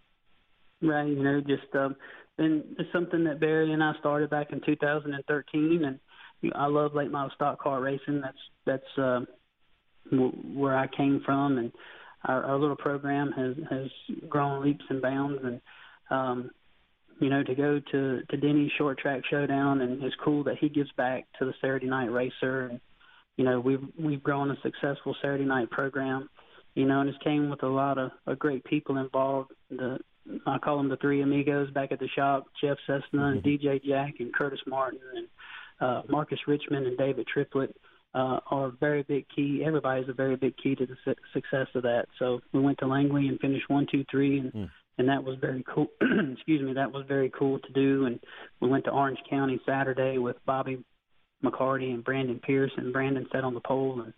[0.82, 1.94] Right, you know, just um,
[2.38, 6.00] it's something that Barry and I started back in 2013, and
[6.56, 8.20] I love late model stock car racing.
[8.20, 8.36] That's
[8.66, 9.20] that's uh,
[10.54, 11.72] where I came from, and
[12.24, 13.90] our, our little program has has
[14.28, 15.40] grown leaps and bounds.
[15.44, 15.60] And
[16.10, 16.50] um,
[17.20, 20.68] you know, to go to to Denny's short track showdown, and it's cool that he
[20.68, 22.66] gives back to the Saturday night racer.
[22.66, 22.80] And
[23.36, 26.28] you know, we've we've grown a successful Saturday night program.
[26.74, 29.52] You know, and it's came with a lot of, of great people involved.
[29.70, 29.98] The
[30.46, 33.66] I call them the three amigos back at the shop: Jeff Cessna and mm-hmm.
[33.66, 35.28] DJ Jack and Curtis Martin and
[35.80, 37.76] uh, Marcus Richmond and David Triplett
[38.14, 39.62] uh, are a very big key.
[39.66, 42.06] Everybody's a very big key to the su- success of that.
[42.18, 44.70] So we went to Langley and finished one, two, three, and mm.
[44.98, 45.88] and that was very cool.
[46.00, 48.06] Excuse me, that was very cool to do.
[48.06, 48.20] And
[48.60, 50.84] we went to Orange County Saturday with Bobby
[51.44, 54.14] McCarty and Brandon Pierce, and Brandon sat on the pole, and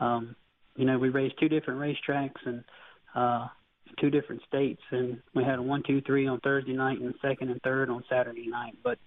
[0.00, 0.36] um,
[0.76, 2.64] you know we raced two different racetracks and
[3.14, 3.46] uh,
[4.00, 7.50] two different states, and we had a one, two, three on Thursday night, and second
[7.50, 8.76] and third on Saturday night.
[8.82, 8.98] But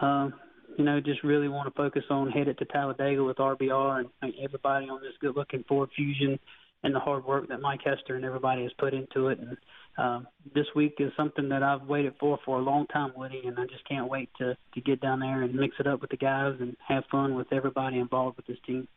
[0.00, 0.28] uh,
[0.76, 4.86] you know, just really want to focus on headed to Talladega with RBR and everybody
[4.88, 6.38] on this good looking Ford Fusion
[6.82, 9.38] and the hard work that Mike Hester and everybody has put into it.
[9.38, 9.56] And
[9.98, 13.58] um, this week is something that I've waited for for a long time, Woody, and
[13.58, 16.16] I just can't wait to to get down there and mix it up with the
[16.16, 18.88] guys and have fun with everybody involved with this team.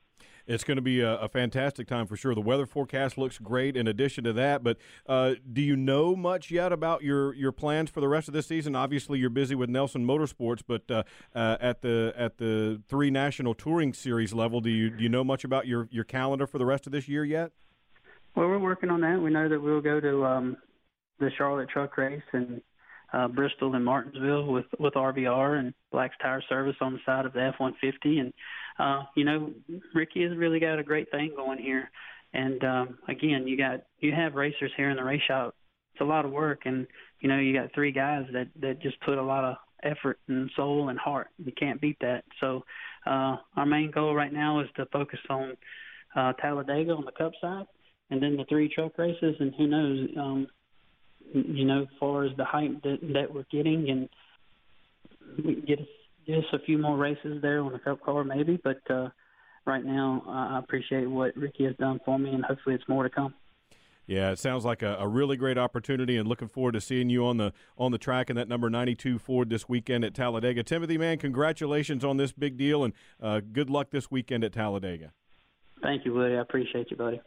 [0.45, 2.35] It's going to be a, a, fantastic time for sure.
[2.35, 3.77] The weather forecast looks great.
[3.77, 4.77] In addition to that, but
[5.07, 8.47] uh, do you know much yet about your, your plans for the rest of this
[8.47, 8.75] season?
[8.75, 11.03] Obviously, you're busy with Nelson Motorsports, but uh,
[11.33, 15.23] uh, at the at the three national touring series level, do you do you know
[15.23, 17.51] much about your your calendar for the rest of this year yet?
[18.35, 19.21] Well, we're working on that.
[19.21, 20.57] We know that we'll go to um,
[21.19, 22.61] the Charlotte Truck Race and
[23.13, 27.33] uh, Bristol and Martinsville with with RBR and Black's Tire Service on the side of
[27.33, 28.33] the F-150 and
[28.79, 29.51] uh, you know,
[29.93, 31.89] Ricky has really got a great thing going here.
[32.33, 35.55] And um, again, you got you have racers here in the race shop.
[35.93, 36.87] It's a lot of work, and
[37.19, 40.49] you know you got three guys that that just put a lot of effort and
[40.55, 41.27] soul and heart.
[41.37, 42.23] You can't beat that.
[42.39, 42.63] So
[43.05, 45.55] uh, our main goal right now is to focus on
[46.15, 47.65] uh, Talladega on the Cup side,
[48.09, 49.35] and then the three truck races.
[49.39, 50.47] And who knows, um,
[51.31, 54.09] you know, as far as the hype that that we're getting, and
[55.43, 55.87] we get us
[56.25, 58.59] just a few more races there on the Cup car, maybe.
[58.63, 59.09] But uh,
[59.65, 63.09] right now, I appreciate what Ricky has done for me, and hopefully, it's more to
[63.09, 63.33] come.
[64.05, 67.25] Yeah, it sounds like a, a, really great opportunity, and looking forward to seeing you
[67.25, 70.61] on the on the track in that number 92 Ford this weekend at Talladega.
[70.61, 75.13] Timothy, man, congratulations on this big deal, and uh, good luck this weekend at Talladega.
[75.81, 76.35] Thank you, Woody.
[76.35, 77.21] I appreciate you, buddy.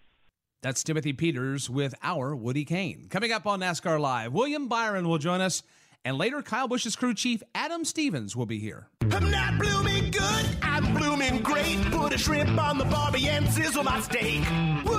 [0.63, 3.07] That's Timothy Peters with our Woody Cain.
[3.11, 5.63] Coming up on NASCAR Live, William Byron will join us,
[6.05, 8.89] and later Kyle Busch's crew chief Adam Stevens will be here.
[9.13, 11.81] I'm not blooming good, I'm blooming great.
[11.93, 14.41] Put a shrimp on the barbie and sizzle my steak.
[14.85, 14.93] Woo!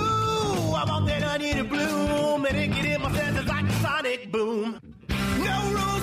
[0.74, 4.30] I want that onion to bloom and it get in my feathers like a sonic
[4.30, 4.80] boom.
[5.08, 5.97] No rules,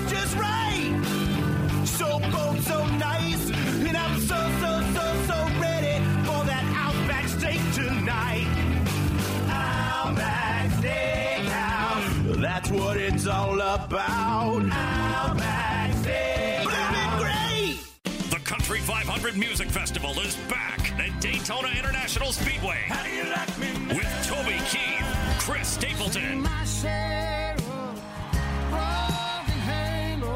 [13.75, 14.61] about.
[14.71, 16.63] Outback Steakhouse.
[16.63, 18.29] Blooming great.
[18.29, 22.79] The Country 500 Music Festival is back at Daytona International Speedway.
[22.89, 23.57] Like
[23.89, 25.05] with Toby Keith,
[25.39, 26.43] Chris Stapleton,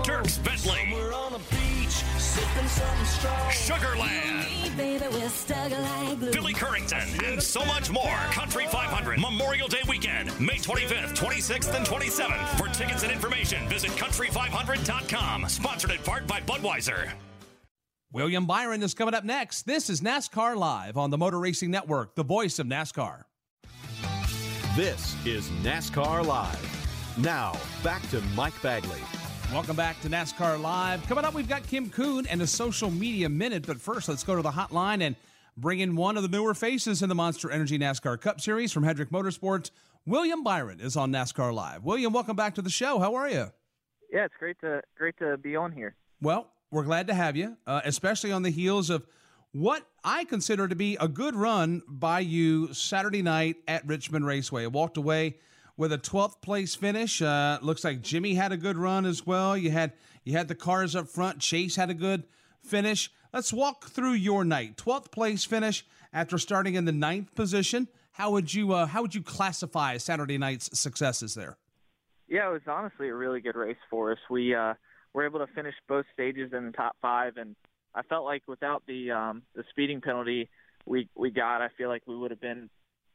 [0.04, 0.94] Dierks Bentley,
[3.50, 4.78] Sugarland,
[6.32, 8.18] Billy Currington, and so much more.
[8.32, 12.48] Country 500 Memorial Day weekend, May 25th, 26th, and 27th.
[12.58, 15.48] For tickets and information, visit country500.com.
[15.50, 17.12] Sponsored in part by Budweiser.
[18.12, 19.64] William Byron is coming up next.
[19.64, 23.24] This is NASCAR Live on the Motor Racing Network, the voice of NASCAR.
[24.76, 27.18] This is NASCAR Live.
[27.18, 29.02] Now, back to Mike Bagley.
[29.52, 31.02] Welcome back to NASCAR Live.
[31.08, 33.66] Coming up, we've got Kim Coon and a social media minute.
[33.66, 35.16] But first, let's go to the hotline and
[35.58, 38.84] bring in one of the newer faces in the Monster Energy NASCAR Cup Series from
[38.84, 39.72] Hendrick Motorsports.
[40.06, 41.84] William Byron is on NASCAR Live.
[41.84, 43.00] William, welcome back to the show.
[43.00, 43.52] How are you?
[44.14, 45.96] Yeah, it's great to great to be on here.
[46.22, 49.08] Well, we're glad to have you, uh, especially on the heels of
[49.52, 54.66] what I consider to be a good run by you Saturday night at Richmond Raceway.
[54.66, 55.38] I walked away
[55.80, 57.22] with a 12th place finish.
[57.22, 59.58] Uh, looks like Jimmie had a good run as well.
[59.58, 59.94] You had
[60.26, 61.40] you had the cars up front.
[61.40, 62.26] Chase had a good
[62.62, 63.10] finish.
[63.32, 64.76] Let's walk through your night.
[64.76, 67.88] 12th place finish after starting in the ninth position.
[68.12, 71.58] How would you uh, how would you classify Saturday night's successes there?
[72.28, 74.20] Yeah, it was honestly a really good race for us.
[74.30, 74.74] We uh,
[75.14, 77.56] were able to finish both stages in the top five, and
[77.96, 80.50] I felt like without the um, the speeding penalty
[80.86, 82.70] we we got, I feel like we would have been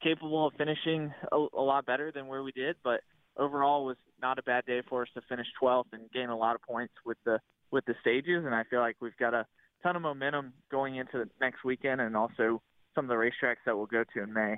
[0.05, 2.77] capable of finishing a, a lot better than where we did.
[2.85, 3.01] But
[3.37, 6.55] overall, was not a bad day for us to finish 12th and gain a lot
[6.55, 7.41] of points with the
[7.73, 8.45] with the stages.
[8.45, 9.47] And I feel like we've got a
[9.83, 12.63] ton of momentum going into the next weekend, and also
[12.95, 14.57] some of the racetracks that we'll go to in May.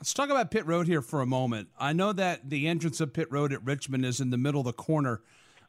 [0.00, 1.68] Let's talk about pit road here for a moment.
[1.78, 4.66] I know that the entrance of pit road at Richmond is in the middle of
[4.66, 5.22] the corner,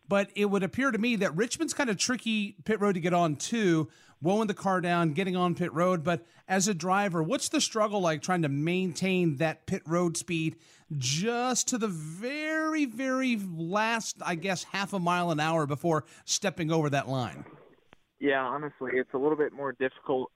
[0.08, 3.14] but it would appear to me that Richmond's kind of tricky pit road to get
[3.14, 3.90] on too,
[4.22, 6.04] blowing the car down, getting on pit road.
[6.04, 10.58] But as a driver, what's the struggle like trying to maintain that pit road speed
[10.98, 16.72] just to the very, very last, I guess, half a mile an hour before stepping
[16.72, 17.46] over that line?
[18.20, 20.32] Yeah, honestly, it's a little bit more difficult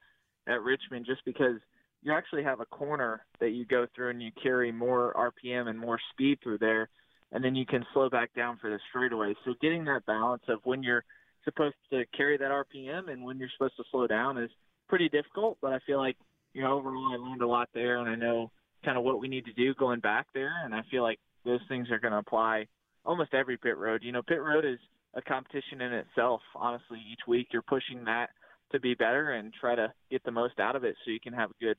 [0.48, 1.60] at Richmond just because
[2.02, 5.80] you actually have a corner that you go through and you carry more RPM and
[5.80, 6.90] more speed through there,
[7.32, 9.34] and then you can slow back down for the straightaway.
[9.44, 11.04] So getting that balance of when you're
[11.46, 14.50] supposed to carry that RPM and when you're supposed to slow down is
[14.88, 15.58] pretty difficult.
[15.62, 16.18] But I feel like
[16.54, 18.52] you know overall I learned a lot there, and I know
[18.84, 21.62] kind of what we need to do going back there, and I feel like those
[21.68, 22.68] things are going to apply
[23.06, 24.02] almost every pit road.
[24.04, 24.80] You know, pit road is
[25.14, 26.42] a competition in itself.
[26.56, 28.30] Honestly, each week you're pushing that
[28.72, 31.34] to be better and try to get the most out of it so you can
[31.34, 31.78] have a good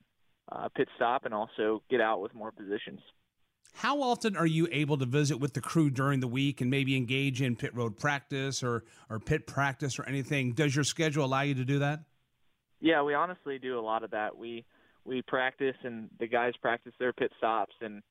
[0.53, 3.01] uh, pit stop and also get out with more positions.
[3.75, 6.97] How often are you able to visit with the crew during the week and maybe
[6.97, 10.53] engage in pit road practice or, or pit practice or anything?
[10.53, 12.01] Does your schedule allow you to do that?
[12.81, 14.37] Yeah, we honestly do a lot of that.
[14.37, 14.65] We
[15.05, 18.03] we practice and the guys practice their pit stops and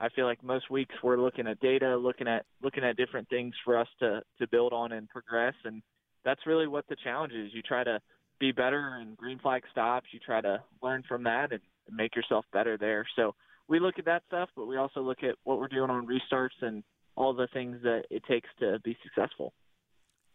[0.00, 3.54] I feel like most weeks we're looking at data, looking at looking at different things
[3.64, 5.82] for us to to build on and progress and
[6.24, 7.54] that's really what the challenge is.
[7.54, 8.00] You try to
[8.40, 12.44] be better in green flag stops, you try to learn from that and make yourself
[12.52, 13.06] better there.
[13.16, 13.34] So
[13.72, 16.60] we look at that stuff, but we also look at what we're doing on restarts
[16.60, 16.84] and
[17.16, 19.54] all the things that it takes to be successful.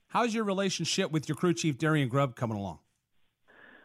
[0.08, 2.80] How's your relationship with your crew chief Darian Grubb coming along?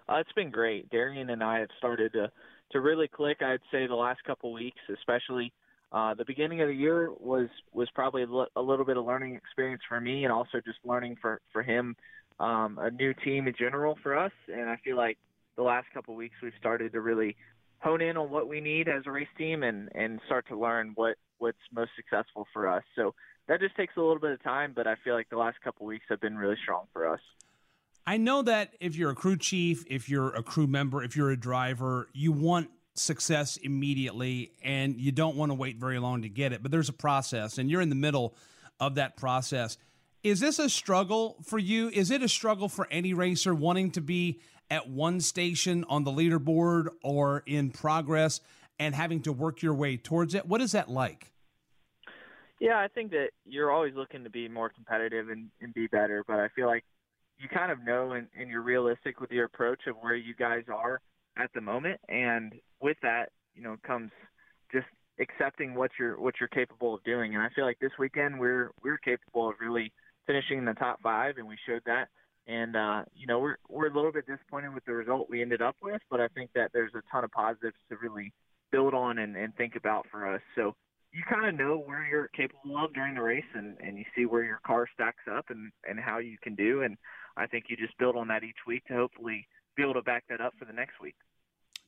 [0.08, 0.88] Uh, it's been great.
[0.88, 2.32] Darian and I have started to
[2.72, 3.42] to really click.
[3.42, 5.52] I'd say the last couple weeks, especially
[5.92, 9.82] uh, the beginning of the year, was was probably a little bit of learning experience
[9.86, 11.94] for me, and also just learning for for him.
[12.40, 15.18] Um, a new team in general for us, and I feel like
[15.56, 17.36] the last couple weeks we've started to really
[17.82, 20.92] hone in on what we need as a race team and and start to learn
[20.94, 22.84] what what's most successful for us.
[22.96, 23.14] So
[23.48, 25.86] that just takes a little bit of time, but I feel like the last couple
[25.86, 27.20] weeks have been really strong for us.
[28.06, 31.30] I know that if you're a crew chief, if you're a crew member, if you're
[31.30, 36.28] a driver, you want success immediately and you don't want to wait very long to
[36.28, 38.34] get it, but there's a process and you're in the middle
[38.80, 39.78] of that process.
[40.22, 41.88] Is this a struggle for you?
[41.88, 44.40] Is it a struggle for any racer wanting to be
[44.72, 48.40] at one station on the leaderboard or in progress
[48.78, 50.46] and having to work your way towards it?
[50.46, 51.30] What is that like?
[52.58, 56.24] Yeah, I think that you're always looking to be more competitive and, and be better,
[56.26, 56.84] but I feel like
[57.38, 60.62] you kind of know and, and you're realistic with your approach of where you guys
[60.72, 61.02] are
[61.36, 62.00] at the moment.
[62.08, 64.10] And with that, you know, comes
[64.72, 64.86] just
[65.20, 67.34] accepting what you're what you're capable of doing.
[67.34, 69.92] And I feel like this weekend we're we're capable of really
[70.26, 72.08] finishing in the top five, and we showed that.
[72.46, 75.62] And uh, you know, we're we're a little bit disappointed with the result we ended
[75.62, 78.32] up with, but I think that there's a ton of positives to really
[78.72, 80.40] build on and, and think about for us.
[80.56, 80.74] So
[81.12, 84.26] you kind of know where you're capable of during the race, and and you see
[84.26, 86.82] where your car stacks up and and how you can do.
[86.82, 86.96] And
[87.36, 90.24] I think you just build on that each week to hopefully be able to back
[90.28, 91.14] that up for the next week.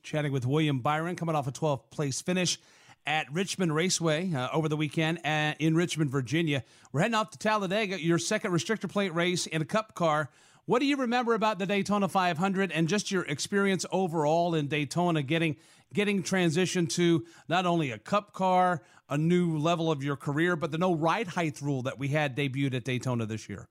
[0.03, 2.59] Chatting with William Byron, coming off a 12th place finish
[3.05, 6.63] at Richmond Raceway uh, over the weekend at, in Richmond, Virginia.
[6.91, 10.29] We're heading off to Talladega, your second restrictor plate race in a cup car.
[10.65, 15.21] What do you remember about the Daytona 500 and just your experience overall in Daytona
[15.21, 15.57] getting
[15.93, 20.71] getting transitioned to not only a cup car, a new level of your career, but
[20.71, 23.67] the no ride height rule that we had debuted at Daytona this year?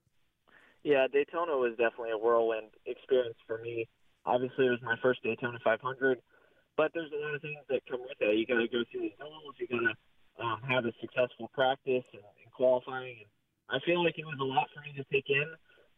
[0.84, 3.88] Yeah, Daytona was definitely a whirlwind experience for me.
[4.24, 6.20] Obviously, it was my first Daytona 500,
[6.76, 8.36] but there's a lot of things that come with it.
[8.36, 9.54] You got to go through the hills.
[9.58, 9.94] You got to
[10.42, 13.22] um, have a successful practice and, and qualifying.
[13.22, 13.30] And
[13.70, 15.46] I feel like it was a lot for me to take in.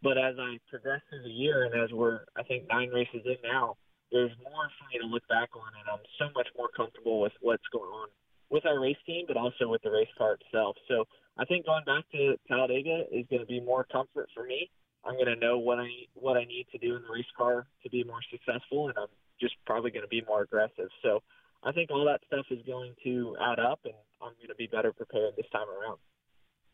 [0.03, 3.41] But as I progress through the year, and as we're I think nine races in
[3.43, 3.77] now,
[4.13, 7.33] there's more for me to look back on, and I'm so much more comfortable with
[7.41, 8.09] what's going on
[8.51, 10.77] with our race team, but also with the race car itself.
[10.87, 11.05] So
[11.39, 14.71] I think going back to Talladega is going to be more comfort for me.
[15.05, 17.67] I'm going to know what I what I need to do in the race car
[17.83, 19.11] to be more successful, and I'm
[19.41, 20.89] just probably going to be more aggressive.
[21.03, 21.23] So
[21.65, 24.67] I think all that stuff is going to add up, and I'm going to be
[24.67, 25.99] better prepared this time around.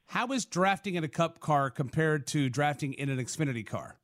[0.07, 3.96] How is drafting in a Cup car compared to drafting in an Xfinity car?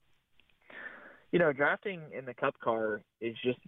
[1.33, 3.59] You know, drafting in the Cup car is just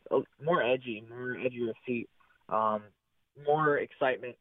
[0.42, 2.09] more edgy, more edgier seat,
[2.48, 2.83] um,
[3.46, 4.37] more excitement.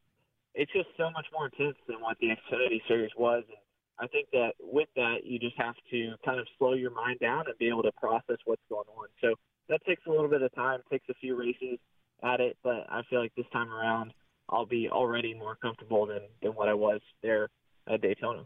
[0.54, 3.44] It's just so much more intense than what the Xfinity Series was.
[3.48, 3.58] And
[3.98, 7.44] I think that with that, you just have to kind of slow your mind down
[7.46, 9.08] and be able to process what's going on.
[9.20, 9.34] So
[9.70, 11.78] that takes a little bit of time, takes a few races
[12.22, 14.12] at it, but I feel like this time around,
[14.48, 17.48] I'll be already more comfortable than, than what I was there
[17.88, 18.44] at Daytona.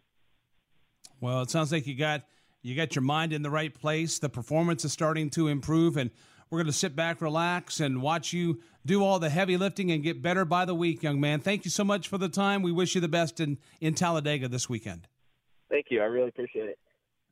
[1.20, 2.22] Well, it sounds like you got
[2.62, 4.18] you got your mind in the right place.
[4.18, 6.10] The performance is starting to improve, and
[6.48, 10.02] we're going to sit back, relax, and watch you do all the heavy lifting and
[10.02, 11.40] get better by the week, young man.
[11.40, 12.62] Thank you so much for the time.
[12.62, 15.08] We wish you the best in, in Talladega this weekend.
[15.68, 16.00] Thank you.
[16.00, 16.78] I really appreciate it.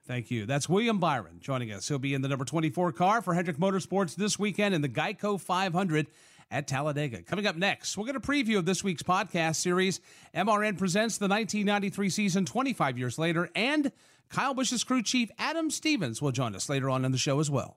[0.07, 0.47] Thank you.
[0.47, 1.87] That's William Byron joining us.
[1.87, 5.41] He'll be in the number 24 car for Hendrick Motorsports this weekend in the Geico
[5.41, 6.09] 500
[6.51, 7.23] at Talladega.
[7.23, 10.01] Coming up next, we'll get a preview of this week's podcast series.
[10.35, 13.93] MRN presents the 1993 season 25 years later, and
[14.29, 17.51] Kyle Busch's crew chief Adam Stevens will join us later on in the show as
[17.51, 17.77] well.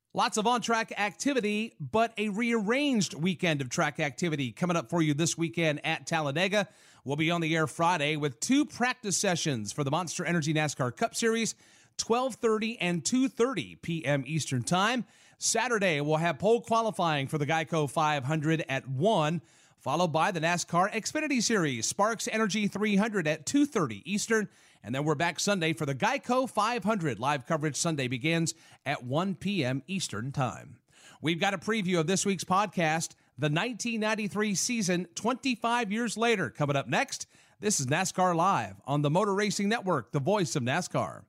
[0.13, 5.01] Lots of on track activity, but a rearranged weekend of track activity coming up for
[5.01, 6.67] you this weekend at Talladega.
[7.05, 10.93] We'll be on the air Friday with two practice sessions for the Monster Energy NASCAR
[10.97, 11.55] Cup Series,
[11.97, 14.25] 12:30 and 2:30 p.m.
[14.27, 15.05] Eastern Time.
[15.37, 19.41] Saturday we'll have pole qualifying for the Geico 500 at 1,
[19.79, 24.49] followed by the NASCAR Xfinity Series, Sparks Energy 300 at 2:30 Eastern
[24.83, 27.19] and then we're back Sunday for the Geico 500.
[27.19, 28.53] Live coverage Sunday begins
[28.85, 29.83] at 1 p.m.
[29.87, 30.77] Eastern Time.
[31.21, 36.49] We've got a preview of this week's podcast, the 1993 season, 25 years later.
[36.49, 37.27] Coming up next,
[37.59, 41.21] this is NASCAR Live on the Motor Racing Network, the voice of NASCAR.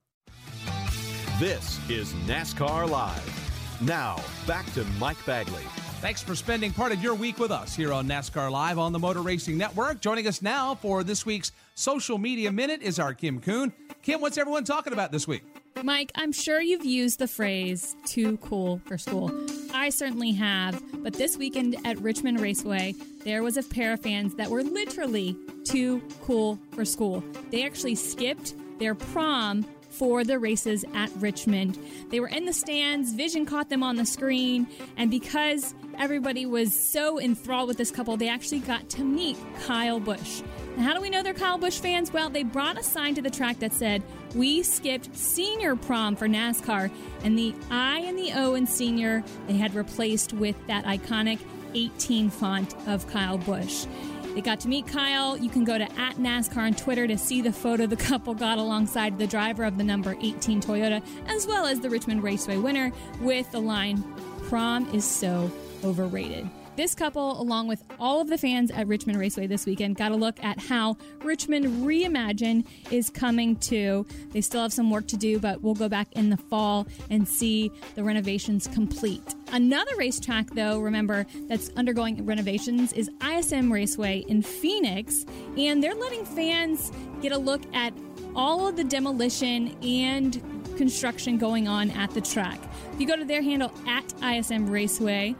[1.39, 3.81] This is NASCAR Live.
[3.83, 5.65] Now, back to Mike Bagley.
[6.03, 8.99] Thanks for spending part of your week with us here on NASCAR Live on the
[8.99, 10.01] Motor Racing Network.
[10.01, 13.73] Joining us now for this week's Social Media Minute is our Kim Coon.
[14.03, 15.45] Kim, what's everyone talking about this week?
[15.85, 19.31] Mike, I'm sure you've used the phrase too cool for school.
[19.73, 24.35] I certainly have, but this weekend at Richmond Raceway, there was a pair of fans
[24.35, 27.23] that were literally too cool for school.
[27.53, 31.79] They actually skipped their prom for the races at Richmond.
[32.11, 36.75] They were in the stands, Vision caught them on the screen, and because everybody was
[36.75, 40.43] so enthralled with this couple, they actually got to meet Kyle Busch.
[40.77, 42.13] And how do we know they're Kyle Busch fans?
[42.13, 44.03] Well, they brought a sign to the track that said,
[44.35, 46.91] We skipped senior prom for NASCAR,
[47.25, 51.39] and the I and the O in senior they had replaced with that iconic
[51.75, 53.87] 18 font of Kyle Busch.
[54.35, 55.37] They got to meet Kyle.
[55.37, 58.59] You can go to at NASCAR on Twitter to see the photo the couple got
[58.59, 62.93] alongside the driver of the number 18 Toyota, as well as the Richmond Raceway winner
[63.21, 64.03] with the line,
[64.49, 65.51] Prom is so
[65.85, 66.49] overrated.
[66.75, 70.17] This couple, along with all of the fans at Richmond Raceway this weekend, got a
[70.17, 74.07] look at how Richmond Reimagine is coming to.
[74.31, 77.29] They still have some work to do, but we'll go back in the fall and
[77.29, 79.35] see the renovations complete.
[79.53, 85.27] Another racetrack, though, remember, that's undergoing renovations is ISM Raceway in Phoenix,
[85.59, 87.93] and they're letting fans get a look at
[88.35, 90.43] all of the demolition and
[90.79, 92.59] construction going on at the track.
[92.95, 95.37] If you go to their handle at ISM Raceway,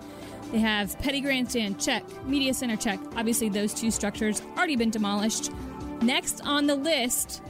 [0.53, 2.05] they have Petty Grandstand, check.
[2.27, 3.01] Media Center, check.
[3.17, 5.51] Obviously, those two structures already been demolished.
[6.03, 7.43] Next on the list,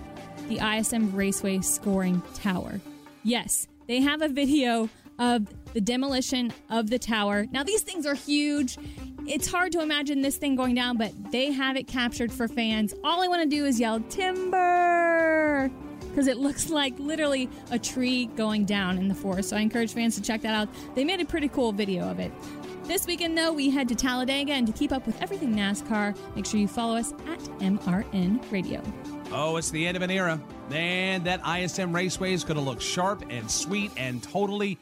[0.48, 2.80] the ISM Raceway Scoring Tower.
[3.24, 4.88] Yes, they have a video
[5.18, 7.46] of the demolition of the tower.
[7.50, 8.78] Now, these things are huge.
[9.26, 12.94] It's hard to imagine this thing going down, but they have it captured for fans.
[13.02, 15.70] All I want to do is yell, Timber!
[16.08, 19.48] Because it looks like literally a tree going down in the forest.
[19.48, 20.68] So I encourage fans to check that out.
[20.94, 22.30] They made a pretty cool video of it.
[22.84, 26.44] This weekend, though, we head to Talladega, and to keep up with everything NASCAR, make
[26.44, 28.82] sure you follow us at MRN Radio.
[29.30, 30.40] Oh, it's the end of an era.
[30.68, 34.78] Man, that ISM Raceway is going to look sharp and sweet and totally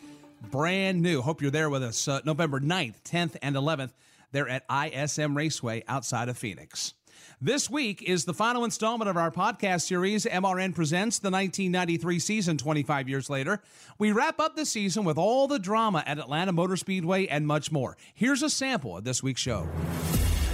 [0.51, 1.21] brand new.
[1.21, 3.93] Hope you're there with us uh, November 9th, 10th, and 11th.
[4.33, 6.95] They're at ISM Raceway outside of Phoenix.
[7.43, 12.59] This week is the final installment of our podcast series, MRN Presents the 1993 season
[12.59, 13.63] 25 years later.
[13.99, 17.73] We wrap up the season with all the drama at Atlanta Motor Speedway and much
[17.73, 17.97] more.
[18.13, 19.67] Here's a sample of this week's show.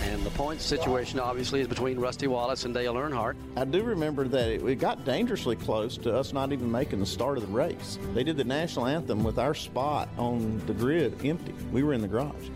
[0.05, 3.34] And the points situation obviously is between Rusty Wallace and Dale Earnhardt.
[3.57, 7.07] I do remember that it, it got dangerously close to us not even making the
[7.07, 7.99] start of the race.
[8.14, 11.53] They did the national anthem with our spot on the grid empty.
[11.72, 12.49] We were in the garage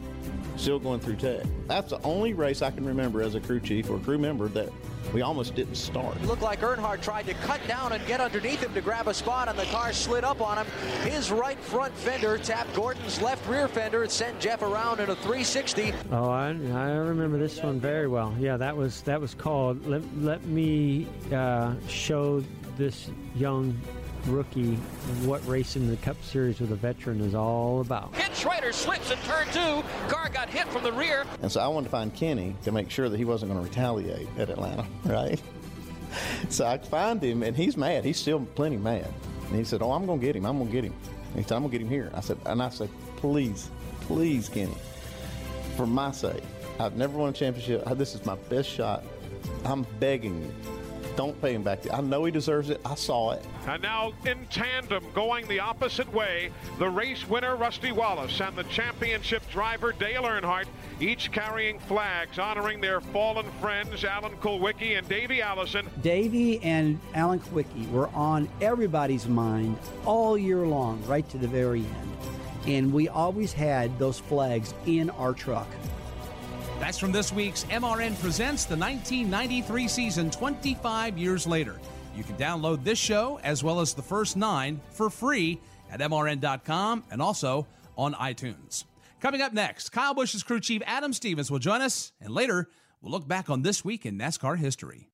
[0.57, 1.45] still going through tech.
[1.67, 4.71] That's the only race I can remember as a crew chief or crew member that
[5.13, 6.17] we almost didn't start.
[6.17, 9.15] It looked like Earnhardt tried to cut down and get underneath him to grab a
[9.15, 10.67] spot, and the car slid up on him.
[11.03, 15.17] His right front fender tapped Gordon's left rear fender and sent Jeff around in a
[15.17, 15.93] 360.
[16.13, 18.35] Oh, I, I remember this one very well.
[18.39, 19.85] Yeah, that was that was called.
[19.87, 22.45] Let, let me uh, show
[22.77, 23.79] this young
[24.27, 24.75] rookie
[25.25, 28.13] what racing the Cup Series with a veteran is all about.
[28.15, 29.83] Ken Schrader slips in turn two.
[30.09, 31.25] Car got hit from the rear.
[31.43, 33.69] And so I wanted to find Kenny to make sure that he wasn't going to
[33.69, 35.41] retaliate at Atlanta, right?
[36.49, 38.05] so I find him, and he's mad.
[38.05, 39.13] He's still plenty mad.
[39.49, 40.47] And he said, "Oh, I'm going to get him.
[40.47, 40.95] I'm going to get him."
[41.29, 43.71] And he said, "I'm going to get him here." I said, and I said, "Please,
[44.03, 44.77] please, Kenny,
[45.77, 46.43] for my sake.
[46.79, 47.85] I've never won a championship.
[47.97, 49.05] This is my best shot.
[49.65, 50.80] I'm begging you."
[51.21, 51.81] Don't pay him back.
[51.93, 52.81] I know he deserves it.
[52.83, 53.45] I saw it.
[53.67, 58.65] And now in tandem, going the opposite way, the race winner Rusty Wallace and the
[58.65, 60.65] championship driver Dale Earnhardt,
[60.99, 65.87] each carrying flags honoring their fallen friends Alan Kulwicki and Davey Allison.
[66.01, 71.81] Davey and Alan Kulwicki were on everybody's mind all year long, right to the very
[71.81, 72.17] end.
[72.67, 75.69] And we always had those flags in our truck.
[76.81, 81.79] That's from this week's MRN Presents the 1993 season 25 years later.
[82.17, 85.61] You can download this show as well as the first nine for free
[85.93, 87.67] at MRN.com and also
[87.99, 88.85] on iTunes.
[89.21, 92.71] Coming up next, Kyle Busch's crew chief Adam Stevens will join us, and later
[93.03, 95.11] we'll look back on this week in NASCAR history.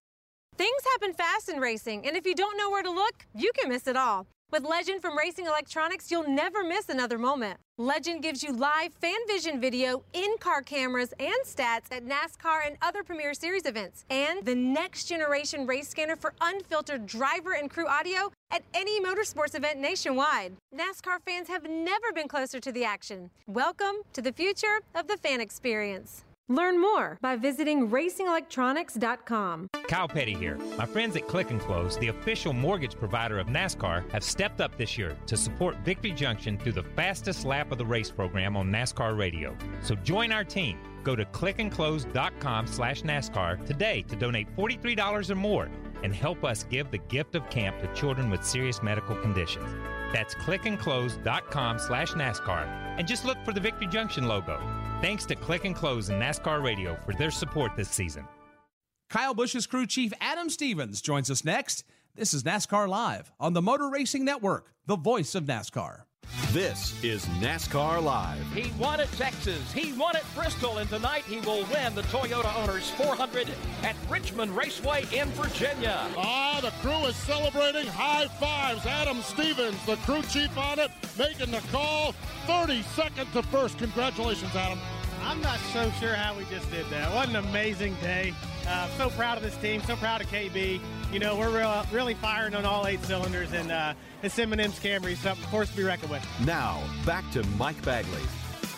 [0.57, 3.71] Things happen fast in racing, and if you don't know where to look, you can
[3.71, 4.29] miss it all.
[4.53, 7.59] With Legend from Racing Electronics, you'll never miss another moment.
[7.79, 13.03] Legend gives you live fan vision video, in-car cameras, and stats at NASCAR and other
[13.03, 14.05] Premier Series events.
[14.09, 19.57] And the next generation race scanner for unfiltered driver and crew audio at any motorsports
[19.57, 20.53] event nationwide.
[20.73, 23.31] NASCAR fans have never been closer to the action.
[23.49, 26.23] Welcome to the future of the fan experience.
[26.49, 29.69] Learn more by visiting racingelectronics.com.
[29.89, 30.57] Kyle Petty here.
[30.79, 34.79] My friends at Click and Close, the official mortgage provider of NASCAR, have stepped up
[34.79, 38.71] this year to support Victory Junction through the fastest lap of the race program on
[38.71, 39.57] NASCAR radio.
[39.83, 40.79] So join our team.
[41.03, 45.69] Go to clickandclose.com slash NASCAR today to donate $43 or more
[46.05, 49.69] and help us give the gift of camp to children with serious medical conditions.
[50.13, 52.67] That's clickandclose.com slash NASCAR
[52.99, 54.61] and just look for the Victory Junction logo.
[55.03, 58.27] Thanks to Click and Close and NASCAR Radio for their support this season.
[59.11, 61.85] Kyle Busch's crew chief Adam Stevens joins us next.
[62.15, 66.06] This is NASCAR Live on the Motor Racing Network, the voice of NASCAR.
[66.53, 68.45] This is NASCAR Live.
[68.53, 69.73] He won at Texas.
[69.73, 70.79] He won at Bristol.
[70.79, 73.49] And tonight he will win the Toyota Owners 400
[73.83, 76.09] at Richmond Raceway in Virginia.
[76.17, 77.87] Ah, the crew is celebrating.
[77.87, 78.87] High fives.
[78.87, 82.13] Adam Stevens, the crew chief on it, making the call.
[82.47, 83.79] 30 seconds to first.
[83.79, 84.79] Congratulations, Adam.
[85.27, 87.13] I'm not so sure how we just did that.
[87.13, 88.33] What an amazing day.
[88.69, 90.81] Uh, so proud of this team, so proud of KB.
[91.13, 95.13] You know, we're real, really firing on all eight cylinders, and uh, this M&M's Camry
[95.13, 96.25] is something, of course, to be reckoned with.
[96.45, 98.23] Now, back to Mike Bagley.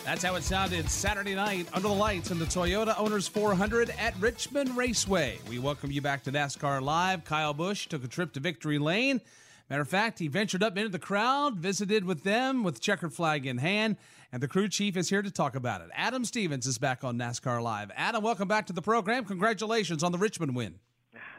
[0.03, 4.19] That's how it sounded Saturday night under the lights in the Toyota Owners 400 at
[4.19, 5.37] Richmond Raceway.
[5.47, 7.25] We welcome you back to NASCAR Live.
[7.25, 9.21] Kyle Busch took a trip to Victory Lane.
[9.69, 13.45] Matter of fact, he ventured up into the crowd, visited with them with checkered flag
[13.45, 13.97] in hand,
[14.31, 15.89] and the crew chief is here to talk about it.
[15.93, 17.91] Adam Stevens is back on NASCAR Live.
[17.95, 19.25] Adam, welcome back to the program.
[19.25, 20.75] Congratulations on the Richmond win.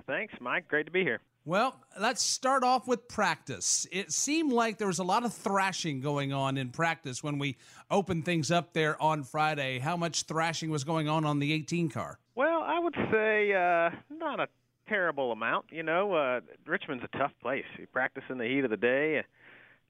[0.06, 0.66] Thanks, Mike.
[0.68, 1.20] Great to be here.
[1.44, 3.86] Well, let's start off with practice.
[3.90, 7.56] It seemed like there was a lot of thrashing going on in practice when we
[7.90, 9.78] opened things up there on Friday.
[9.78, 12.18] How much thrashing was going on on the 18 car?
[12.34, 14.48] Well, I would say uh, not a
[14.88, 15.66] terrible amount.
[15.70, 17.64] You know, uh, Richmond's a tough place.
[17.78, 19.24] You practice in the heat of the day.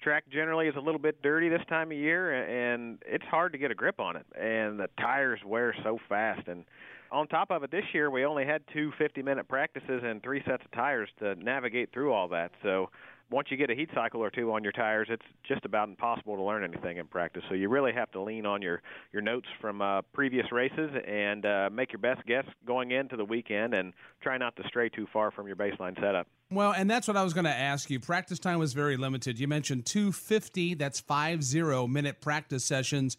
[0.02, 3.58] Track generally is a little bit dirty this time of year, and it's hard to
[3.58, 4.24] get a grip on it.
[4.34, 6.48] And the tires wear so fast.
[6.48, 6.64] And
[7.12, 10.64] on top of it, this year we only had two 50-minute practices and three sets
[10.64, 12.52] of tires to navigate through all that.
[12.62, 12.88] So
[13.30, 16.34] once you get a heat cycle or two on your tires, it's just about impossible
[16.36, 17.42] to learn anything in practice.
[17.48, 18.82] So you really have to lean on your
[19.12, 23.24] your notes from uh, previous races and uh, make your best guess going into the
[23.24, 23.92] weekend, and
[24.22, 26.26] try not to stray too far from your baseline setup.
[26.52, 28.00] Well, and that's what I was going to ask you.
[28.00, 29.38] Practice time was very limited.
[29.38, 33.16] You mentioned 250, that's 50 minute practice sessions.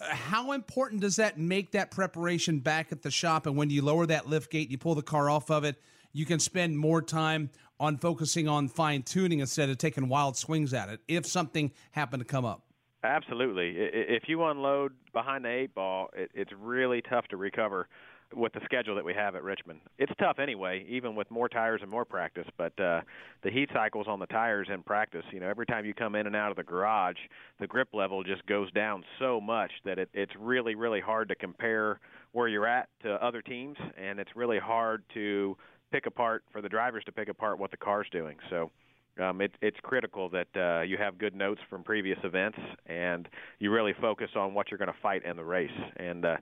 [0.00, 3.46] Uh, how important does that make that preparation back at the shop?
[3.46, 5.76] And when you lower that lift gate, you pull the car off of it,
[6.14, 10.72] you can spend more time on focusing on fine tuning instead of taking wild swings
[10.72, 12.62] at it if something happened to come up.
[13.04, 13.74] Absolutely.
[13.76, 17.88] If you unload behind the eight ball, it's really tough to recover
[18.34, 19.80] with the schedule that we have at Richmond.
[19.98, 22.46] It's tough anyway, even with more tires and more practice.
[22.56, 23.00] But uh,
[23.42, 26.26] the heat cycles on the tires in practice, you know, every time you come in
[26.26, 27.16] and out of the garage,
[27.60, 31.34] the grip level just goes down so much that it, it's really, really hard to
[31.34, 32.00] compare
[32.32, 35.56] where you're at to other teams, and it's really hard to
[35.92, 38.36] pick apart for the drivers to pick apart what the car's doing.
[38.48, 38.70] So
[39.20, 43.28] um, it, it's critical that uh, you have good notes from previous events and
[43.58, 45.70] you really focus on what you're going to fight in the race.
[45.96, 46.36] And uh,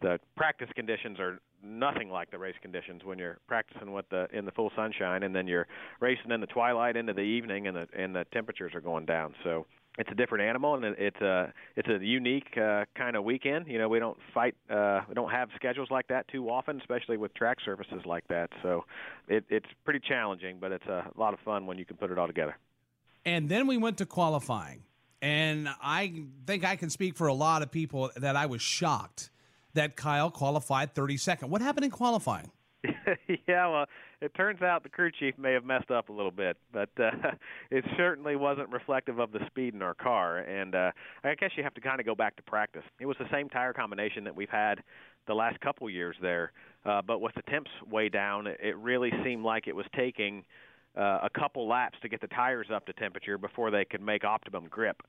[0.00, 4.44] the practice conditions are nothing like the race conditions when you're practicing with the in
[4.44, 5.66] the full sunshine and then you're
[6.00, 9.34] racing in the twilight into the evening and the and the temperatures are going down.
[9.42, 9.66] So
[9.98, 13.66] it's a different animal and it's a it's a unique uh, kind of weekend.
[13.66, 17.16] You know, we don't fight, uh, we don't have schedules like that too often, especially
[17.16, 18.50] with track surfaces like that.
[18.62, 18.84] So
[19.28, 22.18] it, it's pretty challenging, but it's a lot of fun when you can put it
[22.18, 22.56] all together.
[23.24, 24.84] And then we went to qualifying,
[25.20, 29.30] and I think I can speak for a lot of people that I was shocked
[29.76, 31.48] that Kyle qualified 32nd.
[31.48, 32.50] What happened in qualifying?
[33.48, 33.86] yeah, well,
[34.20, 37.10] it turns out the crew chief may have messed up a little bit, but uh,
[37.70, 40.38] it certainly wasn't reflective of the speed in our car.
[40.38, 40.92] And uh,
[41.24, 42.82] I guess you have to kind of go back to practice.
[43.00, 44.82] It was the same tire combination that we've had
[45.26, 46.52] the last couple years there,
[46.84, 50.44] uh, but with the temps way down, it really seemed like it was taking
[50.96, 54.24] uh, a couple laps to get the tires up to temperature before they could make
[54.24, 55.02] optimum grip.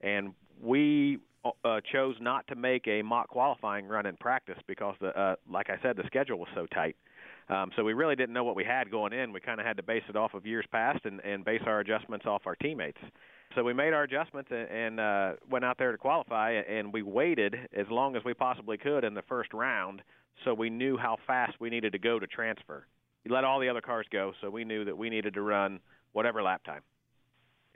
[0.00, 1.18] And we
[1.64, 5.70] uh, chose not to make a mock qualifying run in practice because, the, uh, like
[5.70, 6.96] I said, the schedule was so tight.
[7.48, 9.32] Um, so we really didn't know what we had going in.
[9.32, 11.80] We kind of had to base it off of years past and, and base our
[11.80, 12.98] adjustments off our teammates.
[13.54, 17.02] So we made our adjustments and, and uh, went out there to qualify, and we
[17.02, 20.02] waited as long as we possibly could in the first round
[20.44, 22.86] so we knew how fast we needed to go to transfer.
[23.24, 25.80] We let all the other cars go, so we knew that we needed to run
[26.12, 26.82] whatever lap time.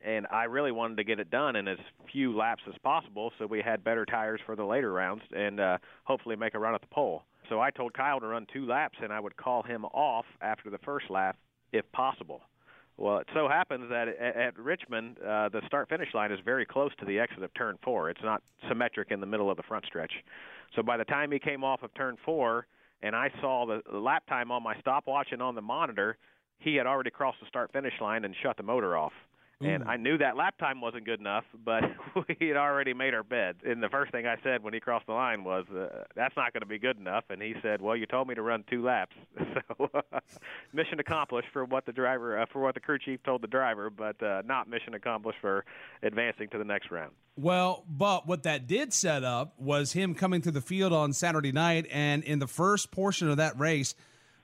[0.05, 1.79] And I really wanted to get it done in as
[2.11, 5.79] few laps as possible so we had better tires for the later rounds and uh,
[6.05, 7.23] hopefully make a run at the pole.
[7.49, 10.71] So I told Kyle to run two laps, and I would call him off after
[10.71, 11.37] the first lap
[11.73, 12.41] if possible.
[12.97, 16.65] Well, it so happens that at, at Richmond, uh, the start finish line is very
[16.65, 18.11] close to the exit of turn four.
[18.11, 20.13] It's not symmetric in the middle of the front stretch.
[20.77, 22.67] So by the time he came off of turn four,
[23.03, 26.17] and I saw the, the lap time on my stopwatch and on the monitor,
[26.59, 29.13] he had already crossed the start finish line and shut the motor off.
[29.65, 29.87] And Ooh.
[29.87, 31.85] I knew that lap time wasn't good enough, but
[32.41, 33.57] we had already made our bed.
[33.65, 36.53] And the first thing I said when he crossed the line was, uh, "That's not
[36.53, 38.83] going to be good enough." And he said, "Well, you told me to run two
[38.83, 39.91] laps, so
[40.73, 43.91] mission accomplished for what the driver, uh, for what the crew chief told the driver,
[43.91, 45.65] but uh, not mission accomplished for
[46.03, 50.43] advancing to the next round." Well, but what that did set up was him coming
[50.43, 53.95] through the field on Saturday night, and in the first portion of that race,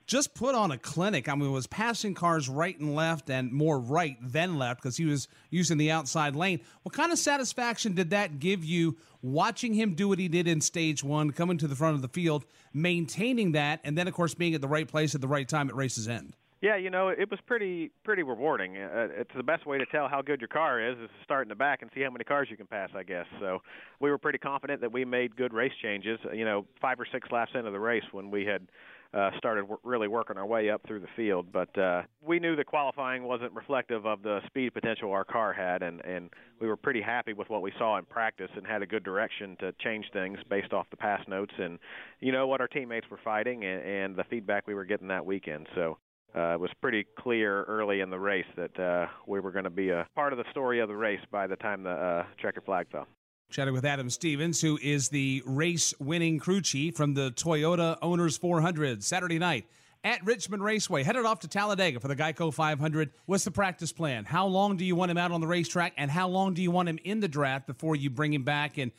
[0.09, 1.29] just put on a clinic.
[1.29, 5.05] I mean, was passing cars right and left, and more right than left because he
[5.05, 6.61] was using the outside lane.
[6.81, 10.61] What kind of satisfaction did that give you watching him do what he did in
[10.61, 14.33] stage one, coming to the front of the field, maintaining that, and then of course
[14.33, 16.33] being at the right place at the right time at race's end?
[16.61, 18.77] Yeah, you know, it was pretty pretty rewarding.
[18.77, 21.43] Uh, it's the best way to tell how good your car is is to start
[21.43, 23.27] in the back and see how many cars you can pass, I guess.
[23.39, 23.59] So
[24.01, 26.19] we were pretty confident that we made good race changes.
[26.33, 28.67] You know, five or six laps into the race when we had
[29.13, 31.47] uh, started w- really working our way up through the field.
[31.51, 35.81] But uh, we knew the qualifying wasn't reflective of the speed potential our car had,
[35.81, 36.29] and and
[36.59, 39.55] we were pretty happy with what we saw in practice and had a good direction
[39.59, 41.79] to change things based off the pass notes and
[42.19, 45.25] you know what our teammates were fighting and, and the feedback we were getting that
[45.25, 45.67] weekend.
[45.75, 45.97] So
[46.35, 49.69] uh, it was pretty clear early in the race that uh, we were going to
[49.69, 52.61] be a part of the story of the race by the time the uh, checker
[52.61, 53.07] flag fell.
[53.49, 58.37] Chatting with Adam Stevens, who is the race winning crew chief from the Toyota Owners
[58.37, 59.65] 400 Saturday night
[60.03, 61.01] at Richmond Raceway.
[61.01, 63.09] Headed off to Talladega for the Geico 500.
[63.25, 64.25] What's the practice plan?
[64.25, 66.69] How long do you want him out on the racetrack, and how long do you
[66.69, 68.91] want him in the draft before you bring him back and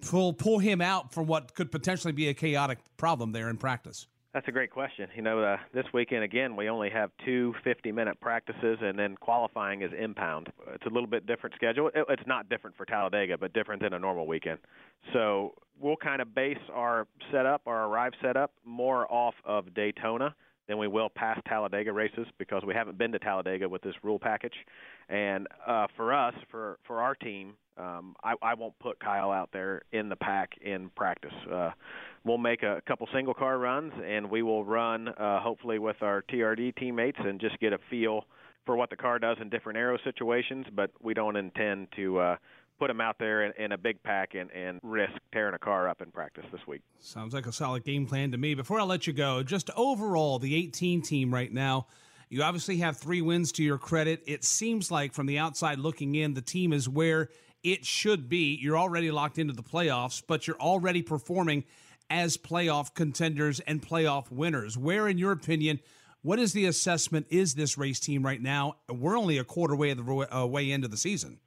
[0.00, 4.06] pull pull him out from what could potentially be a chaotic problem there in practice?
[4.32, 5.08] That's a great question.
[5.16, 9.82] You know, uh, this weekend again, we only have two 50-minute practices, and then qualifying
[9.82, 10.52] is impound.
[10.72, 11.88] It's a little bit different schedule.
[11.88, 14.58] It, it's not different for Talladega, but different than a normal weekend.
[15.12, 20.34] So we'll kind of base our setup, our arrive setup, more off of Daytona
[20.70, 24.20] than we will past Talladega races because we haven't been to Talladega with this rule
[24.20, 24.54] package.
[25.08, 29.50] And uh, for us, for for our team, um, I, I won't put Kyle out
[29.52, 31.34] there in the pack in practice.
[31.52, 31.70] Uh,
[32.24, 36.22] we'll make a couple single car runs, and we will run uh, hopefully with our
[36.32, 38.24] TRD teammates and just get a feel
[38.64, 40.66] for what the car does in different aero situations.
[40.72, 42.36] But we don't intend to uh,
[42.80, 45.86] put him out there in, in a big pack and, and risk tearing a car
[45.86, 46.80] up in practice this week.
[46.98, 48.54] Sounds like a solid game plan to me.
[48.54, 51.86] Before I let you go, just overall, the 18 team right now.
[52.30, 54.22] You obviously have three wins to your credit.
[54.24, 57.28] It seems like from the outside looking in, the team is where
[57.62, 58.56] it should be.
[58.60, 61.64] You're already locked into the playoffs, but you're already performing
[62.08, 64.78] as playoff contenders and playoff winners.
[64.78, 65.80] Where, in your opinion,
[66.22, 67.26] what is the assessment?
[67.30, 68.76] Is this race team right now?
[68.88, 71.40] We're only a quarter way of the uh, way into the season.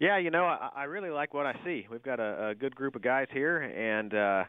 [0.00, 1.86] Yeah, you know, I, I really like what I see.
[1.90, 4.44] We've got a, a good group of guys here, and uh,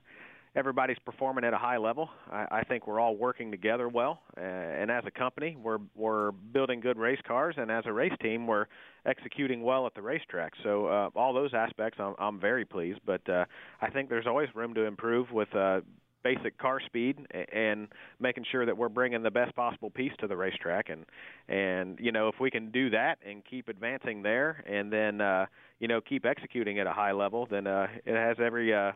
[0.55, 2.09] everybody's performing at a high level.
[2.31, 6.31] I, I think we're all working together well, uh, and as a company, we're we're
[6.31, 8.65] building good race cars, and as a race team, we're
[9.05, 10.53] executing well at the racetrack.
[10.63, 12.99] So uh, all those aspects, I'm, I'm very pleased.
[13.05, 13.45] But uh,
[13.81, 15.53] I think there's always room to improve with.
[15.55, 15.81] Uh,
[16.25, 17.19] basic car speed
[17.53, 17.87] and
[18.19, 21.05] making sure that we're bringing the best possible piece to the racetrack and
[21.47, 25.45] and you know if we can do that and keep advancing there and then uh
[25.79, 28.91] you know keep executing at a high level then uh it has every uh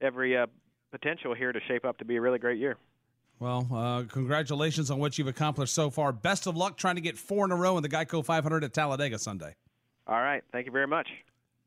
[0.00, 0.46] every uh
[0.92, 2.76] potential here to shape up to be a really great year.
[3.40, 6.12] Well, uh, congratulations on what you've accomplished so far.
[6.12, 8.72] Best of luck trying to get four in a row in the Geico 500 at
[8.72, 9.56] Talladega Sunday.
[10.06, 10.44] All right.
[10.52, 11.08] Thank you very much.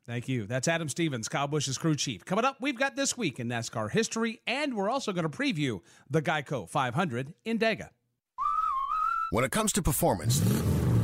[0.08, 0.46] Thank you.
[0.46, 2.26] That's Adam Stevens, Kyle Busch's crew chief.
[2.26, 5.82] Coming up, we've got this week in NASCAR history, and we're also going to preview
[6.10, 7.90] the Geico 500 in Dega.
[9.32, 10.40] When it comes to performance,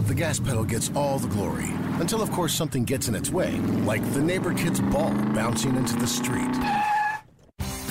[0.06, 1.72] the gas pedal gets all the glory.
[2.00, 3.52] Until, of course, something gets in its way,
[3.86, 6.56] like the neighbor kid's ball bouncing into the street.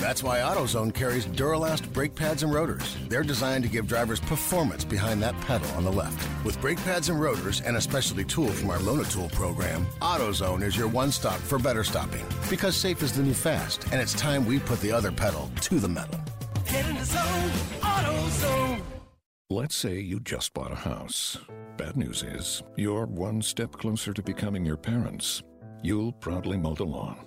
[0.00, 2.96] That's why AutoZone carries Duralast brake pads and rotors.
[3.10, 6.26] They're designed to give drivers performance behind that pedal on the left.
[6.42, 10.74] With brake pads and rotors and a specialty tool from our Loan-A-Tool program, AutoZone is
[10.74, 12.24] your one stop for better stopping.
[12.48, 15.78] Because safe is the new fast, and it's time we put the other pedal to
[15.78, 16.18] the metal.
[16.66, 17.50] Get in the zone,
[17.82, 18.80] AutoZone.
[19.50, 21.36] Let's say you just bought a house.
[21.76, 25.42] Bad news is, you're one step closer to becoming your parents.
[25.82, 27.26] You'll proudly mow the lawn.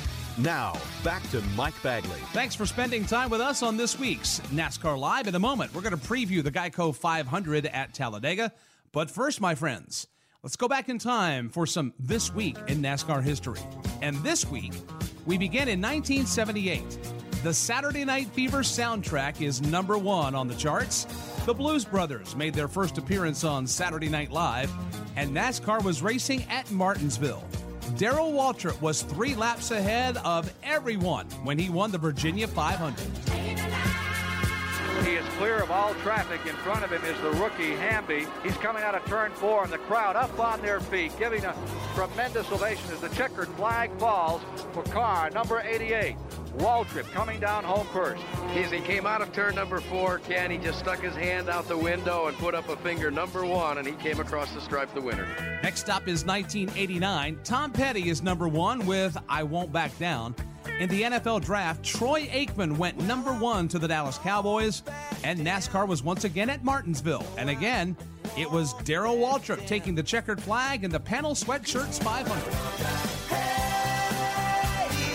[0.37, 2.19] Now, back to Mike Bagley.
[2.31, 5.27] Thanks for spending time with us on this week's NASCAR Live.
[5.27, 8.53] In a moment, we're going to preview the Geico 500 at Talladega.
[8.93, 10.07] But first, my friends,
[10.41, 13.59] let's go back in time for some This Week in NASCAR history.
[14.01, 14.73] And this week,
[15.25, 16.83] we begin in 1978.
[17.43, 21.05] The Saturday Night Fever soundtrack is number one on the charts.
[21.45, 24.71] The Blues Brothers made their first appearance on Saturday Night Live,
[25.17, 27.43] and NASCAR was racing at Martinsville.
[27.97, 32.99] Darrell Waltrip was three laps ahead of everyone when he won the Virginia 500.
[35.05, 36.39] He is clear of all traffic.
[36.45, 38.27] In front of him is the rookie Hamby.
[38.43, 41.55] He's coming out of turn four, and the crowd up on their feet, giving a
[41.95, 44.41] tremendous ovation as the checkered flag falls
[44.73, 46.15] for car number 88.
[46.57, 48.23] Waltrip coming down home first.
[48.55, 51.67] As he came out of turn number four, Ken, he just stuck his hand out
[51.67, 54.93] the window and put up a finger number one, and he came across the stripe
[54.93, 55.27] the winner.
[55.63, 57.39] Next up is 1989.
[57.43, 60.35] Tom Petty is number one with I Won't Back Down.
[60.79, 64.83] In the NFL draft, Troy Aikman went number one to the Dallas Cowboys,
[65.23, 67.25] and NASCAR was once again at Martinsville.
[67.37, 67.95] And again,
[68.37, 73.60] it was Darrell Waltrip taking the checkered flag in the Pannill sweatshirts 500.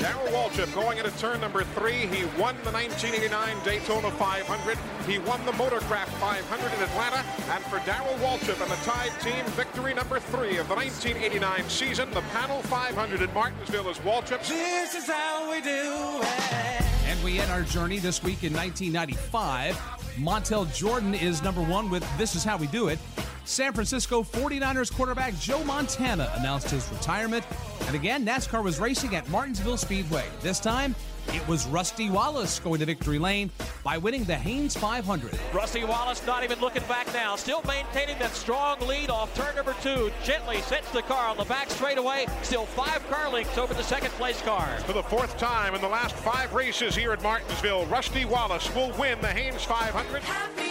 [0.06, 2.06] Darrell Waltrip going into turn number three.
[2.06, 4.78] He won the 1989 Daytona 500.
[5.04, 7.24] He won the Motorcraft 500 in Atlanta.
[7.50, 12.08] And for Darrell Waltrip and the Tide team, victory number three of the 1989 season.
[12.12, 14.48] The Pannill 500 in Martinsville is Waltrip's.
[14.48, 16.82] This is how we do it.
[17.08, 19.74] And we end our journey this week in 1995.
[20.18, 23.00] Montel Jordan is number one with This Is How We Do It.
[23.46, 27.44] San Francisco 49ers quarterback Joe Montana announced his retirement.
[27.86, 30.24] And again, NASCAR was racing at Martinsville Speedway.
[30.40, 30.96] This time,
[31.28, 33.50] it was Rusty Wallace going to victory lane
[33.84, 35.38] by winning the Hanes 500.
[35.54, 39.76] Rusty Wallace not even looking back now, still maintaining that strong lead off turn number
[39.80, 40.10] two.
[40.24, 42.26] Gently sets the car on the back straightaway.
[42.42, 44.66] Still five car lengths over the second place car.
[44.80, 48.90] For the fourth time in the last five races here at Martinsville, Rusty Wallace will
[48.98, 50.65] win the Hanes 500.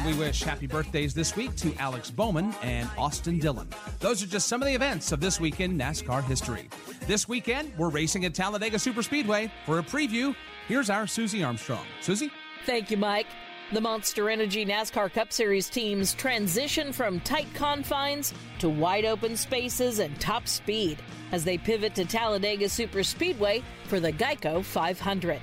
[0.00, 3.68] And we wish happy birthdays this week to Alex Bowman and Austin Dillon.
[3.98, 6.70] Those are just some of the events of this week in NASCAR history.
[7.06, 9.50] This weekend, we're racing at Talladega Superspeedway.
[9.66, 10.34] For a preview,
[10.68, 11.84] here's our Susie Armstrong.
[12.00, 12.30] Susie?
[12.64, 13.26] Thank you, Mike.
[13.72, 19.98] The Monster Energy NASCAR Cup Series teams transition from tight confines to wide open spaces
[19.98, 20.96] and top speed
[21.30, 25.40] as they pivot to Talladega Superspeedway for the Geico 500.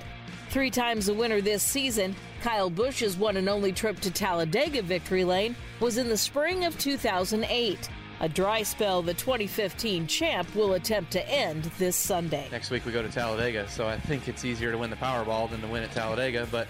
[0.50, 5.24] Three times the winner this season, Kyle Busch's one and only trip to Talladega Victory
[5.24, 7.88] Lane was in the spring of 2008.
[8.20, 12.48] A dry spell the 2015 champ will attempt to end this Sunday.
[12.50, 15.50] Next week we go to Talladega, so I think it's easier to win the Powerball
[15.50, 16.66] than to win at Talladega, but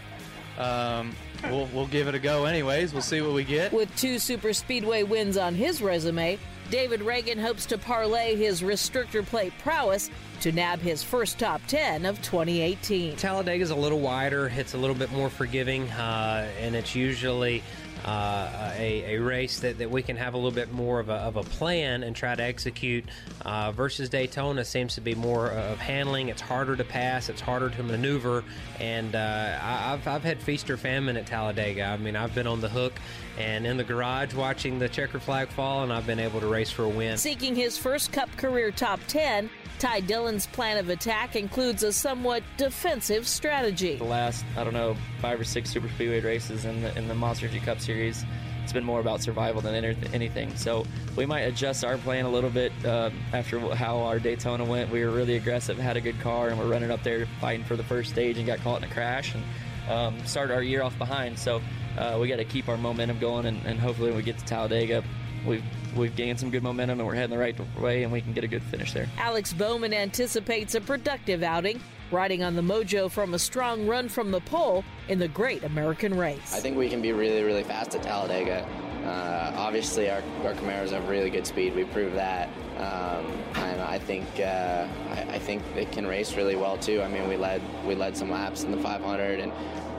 [0.58, 1.14] um,
[1.44, 2.92] we'll, we'll give it a go anyways.
[2.92, 3.72] We'll see what we get.
[3.72, 6.38] With two super speedway wins on his resume,
[6.70, 10.10] David Ragan hopes to parlay his restrictor plate prowess
[10.41, 13.16] to nab his first top 10 of 2018.
[13.16, 17.62] Talladega is a little wider, it's a little bit more forgiving, uh, and it's usually
[18.05, 21.14] uh, a, a, race that, that we can have a little bit more of a,
[21.14, 23.05] of a plan and try to execute.
[23.44, 26.28] Uh, versus Daytona seems to be more of handling.
[26.28, 28.44] It's harder to pass, it's harder to maneuver,
[28.78, 31.84] and uh, I, have I've had feast or famine at Talladega.
[31.84, 32.94] I mean, I've been on the hook
[33.38, 36.70] and in the garage watching the checker flag fall, and I've been able to race
[36.70, 37.16] for a win.
[37.16, 42.42] Seeking his first Cup career top 10, Ty Dillon's plan of attack includes a somewhat
[42.57, 43.94] defensive strategy.
[43.94, 47.14] The last, I don't know, five or six super speedway races in the in the
[47.14, 48.22] Monster Energy Cup Series,
[48.62, 49.74] it's been more about survival than
[50.12, 50.55] anything.
[50.57, 50.84] So
[51.16, 54.91] we might adjust our plan a little bit uh, after how our Daytona went.
[54.91, 57.76] We were really aggressive, had a good car, and we're running up there fighting for
[57.76, 59.43] the first stage and got caught in a crash and
[59.91, 61.39] um, started our year off behind.
[61.39, 61.62] So
[61.97, 64.45] uh, we got to keep our momentum going, and, and hopefully when we get to
[64.45, 65.03] Talladega,
[65.47, 65.64] we've
[65.97, 68.45] we've gained some good momentum and we're heading the right way and we can get
[68.45, 69.09] a good finish there.
[69.16, 71.80] Alex Bowman anticipates a productive outing,
[72.11, 76.16] riding on the mojo from a strong run from the pole in the Great American
[76.16, 76.54] Race.
[76.54, 78.66] I think we can be really, really fast at Talladega.
[79.04, 81.74] Uh, obviously, our, our Camaros have really good speed.
[81.74, 86.56] We proved that, um, and I think uh, I, I, think they can race really
[86.56, 87.00] well too.
[87.00, 89.52] I mean, we led we led some laps in the 500, and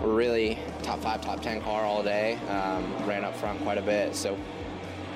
[0.03, 2.35] we're really top five, top ten car all day.
[2.49, 4.37] Um, ran up front quite a bit, so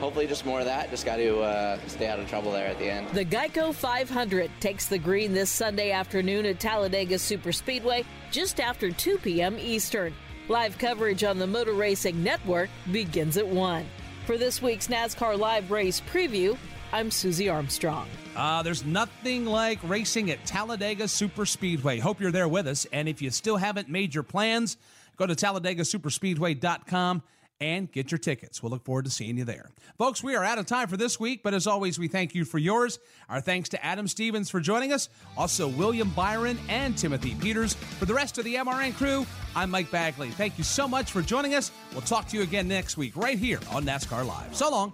[0.04, 0.90] hopefully just more of that.
[0.90, 3.08] Just got to uh, stay out of trouble there at the end.
[3.12, 9.20] The Geico 500 takes the green this Sunday afternoon at Talladega Superspeedway just after 2
[9.20, 9.58] p.m.
[9.58, 10.14] Eastern.
[10.50, 13.86] Live coverage on the Motor Racing Network begins at 1.
[14.26, 16.58] For this week's NASCAR Live Race Preview,
[16.92, 18.10] I'm Susie Armstrong.
[18.36, 22.02] Uh, there's nothing like racing at Talladega Superspeedway.
[22.02, 22.86] Hope you're there with us.
[22.92, 24.76] And if you still haven't made your plans,
[25.16, 27.24] go to TalladegaSuperspeedway.com
[27.64, 28.62] and get your tickets.
[28.62, 29.72] We'll look forward to seeing you there.
[29.98, 32.44] Folks, we are out of time for this week, but as always, we thank you
[32.44, 33.00] for yours.
[33.30, 35.08] Our thanks to Adam Stevens for joining us,
[35.38, 37.74] also William Byron and Timothy Peters.
[37.74, 40.30] For the rest of the MRN crew, I'm Mike Bagley.
[40.32, 41.72] Thank you so much for joining us.
[41.94, 44.54] We'll talk to you again next week, right here on NASCAR Live.
[44.54, 44.92] So long.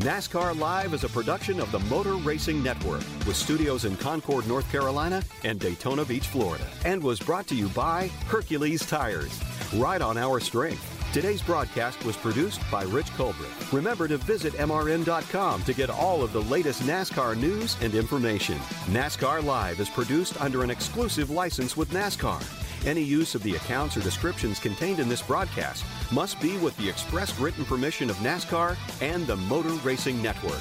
[0.00, 4.70] NASCAR Live is a production of the Motor Racing Network with studios in Concord, North
[4.70, 9.40] Carolina and Daytona Beach, Florida, and was brought to you by Hercules Tires.
[9.72, 10.93] Ride on our strength.
[11.14, 13.46] Today's broadcast was produced by Rich Colbert.
[13.72, 18.56] Remember to visit MRN.com to get all of the latest NASCAR news and information.
[18.86, 22.42] NASCAR Live is produced under an exclusive license with NASCAR.
[22.84, 26.88] Any use of the accounts or descriptions contained in this broadcast must be with the
[26.88, 30.58] express written permission of NASCAR and the Motor Racing Network.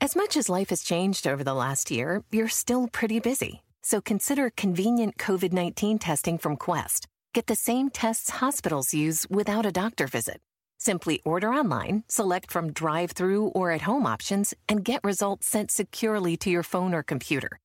[0.00, 3.62] As much as life has changed over the last year, you're still pretty busy.
[3.82, 7.06] So consider convenient COVID 19 testing from Quest.
[7.34, 10.40] Get the same tests hospitals use without a doctor visit.
[10.78, 15.70] Simply order online, select from drive through or at home options, and get results sent
[15.70, 17.58] securely to your phone or computer.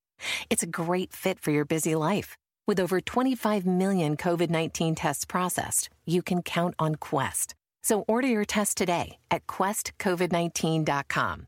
[0.49, 2.35] It's a great fit for your busy life.
[2.67, 7.55] With over 25 million COVID 19 tests processed, you can count on Quest.
[7.81, 11.47] So order your test today at questcovid19.com.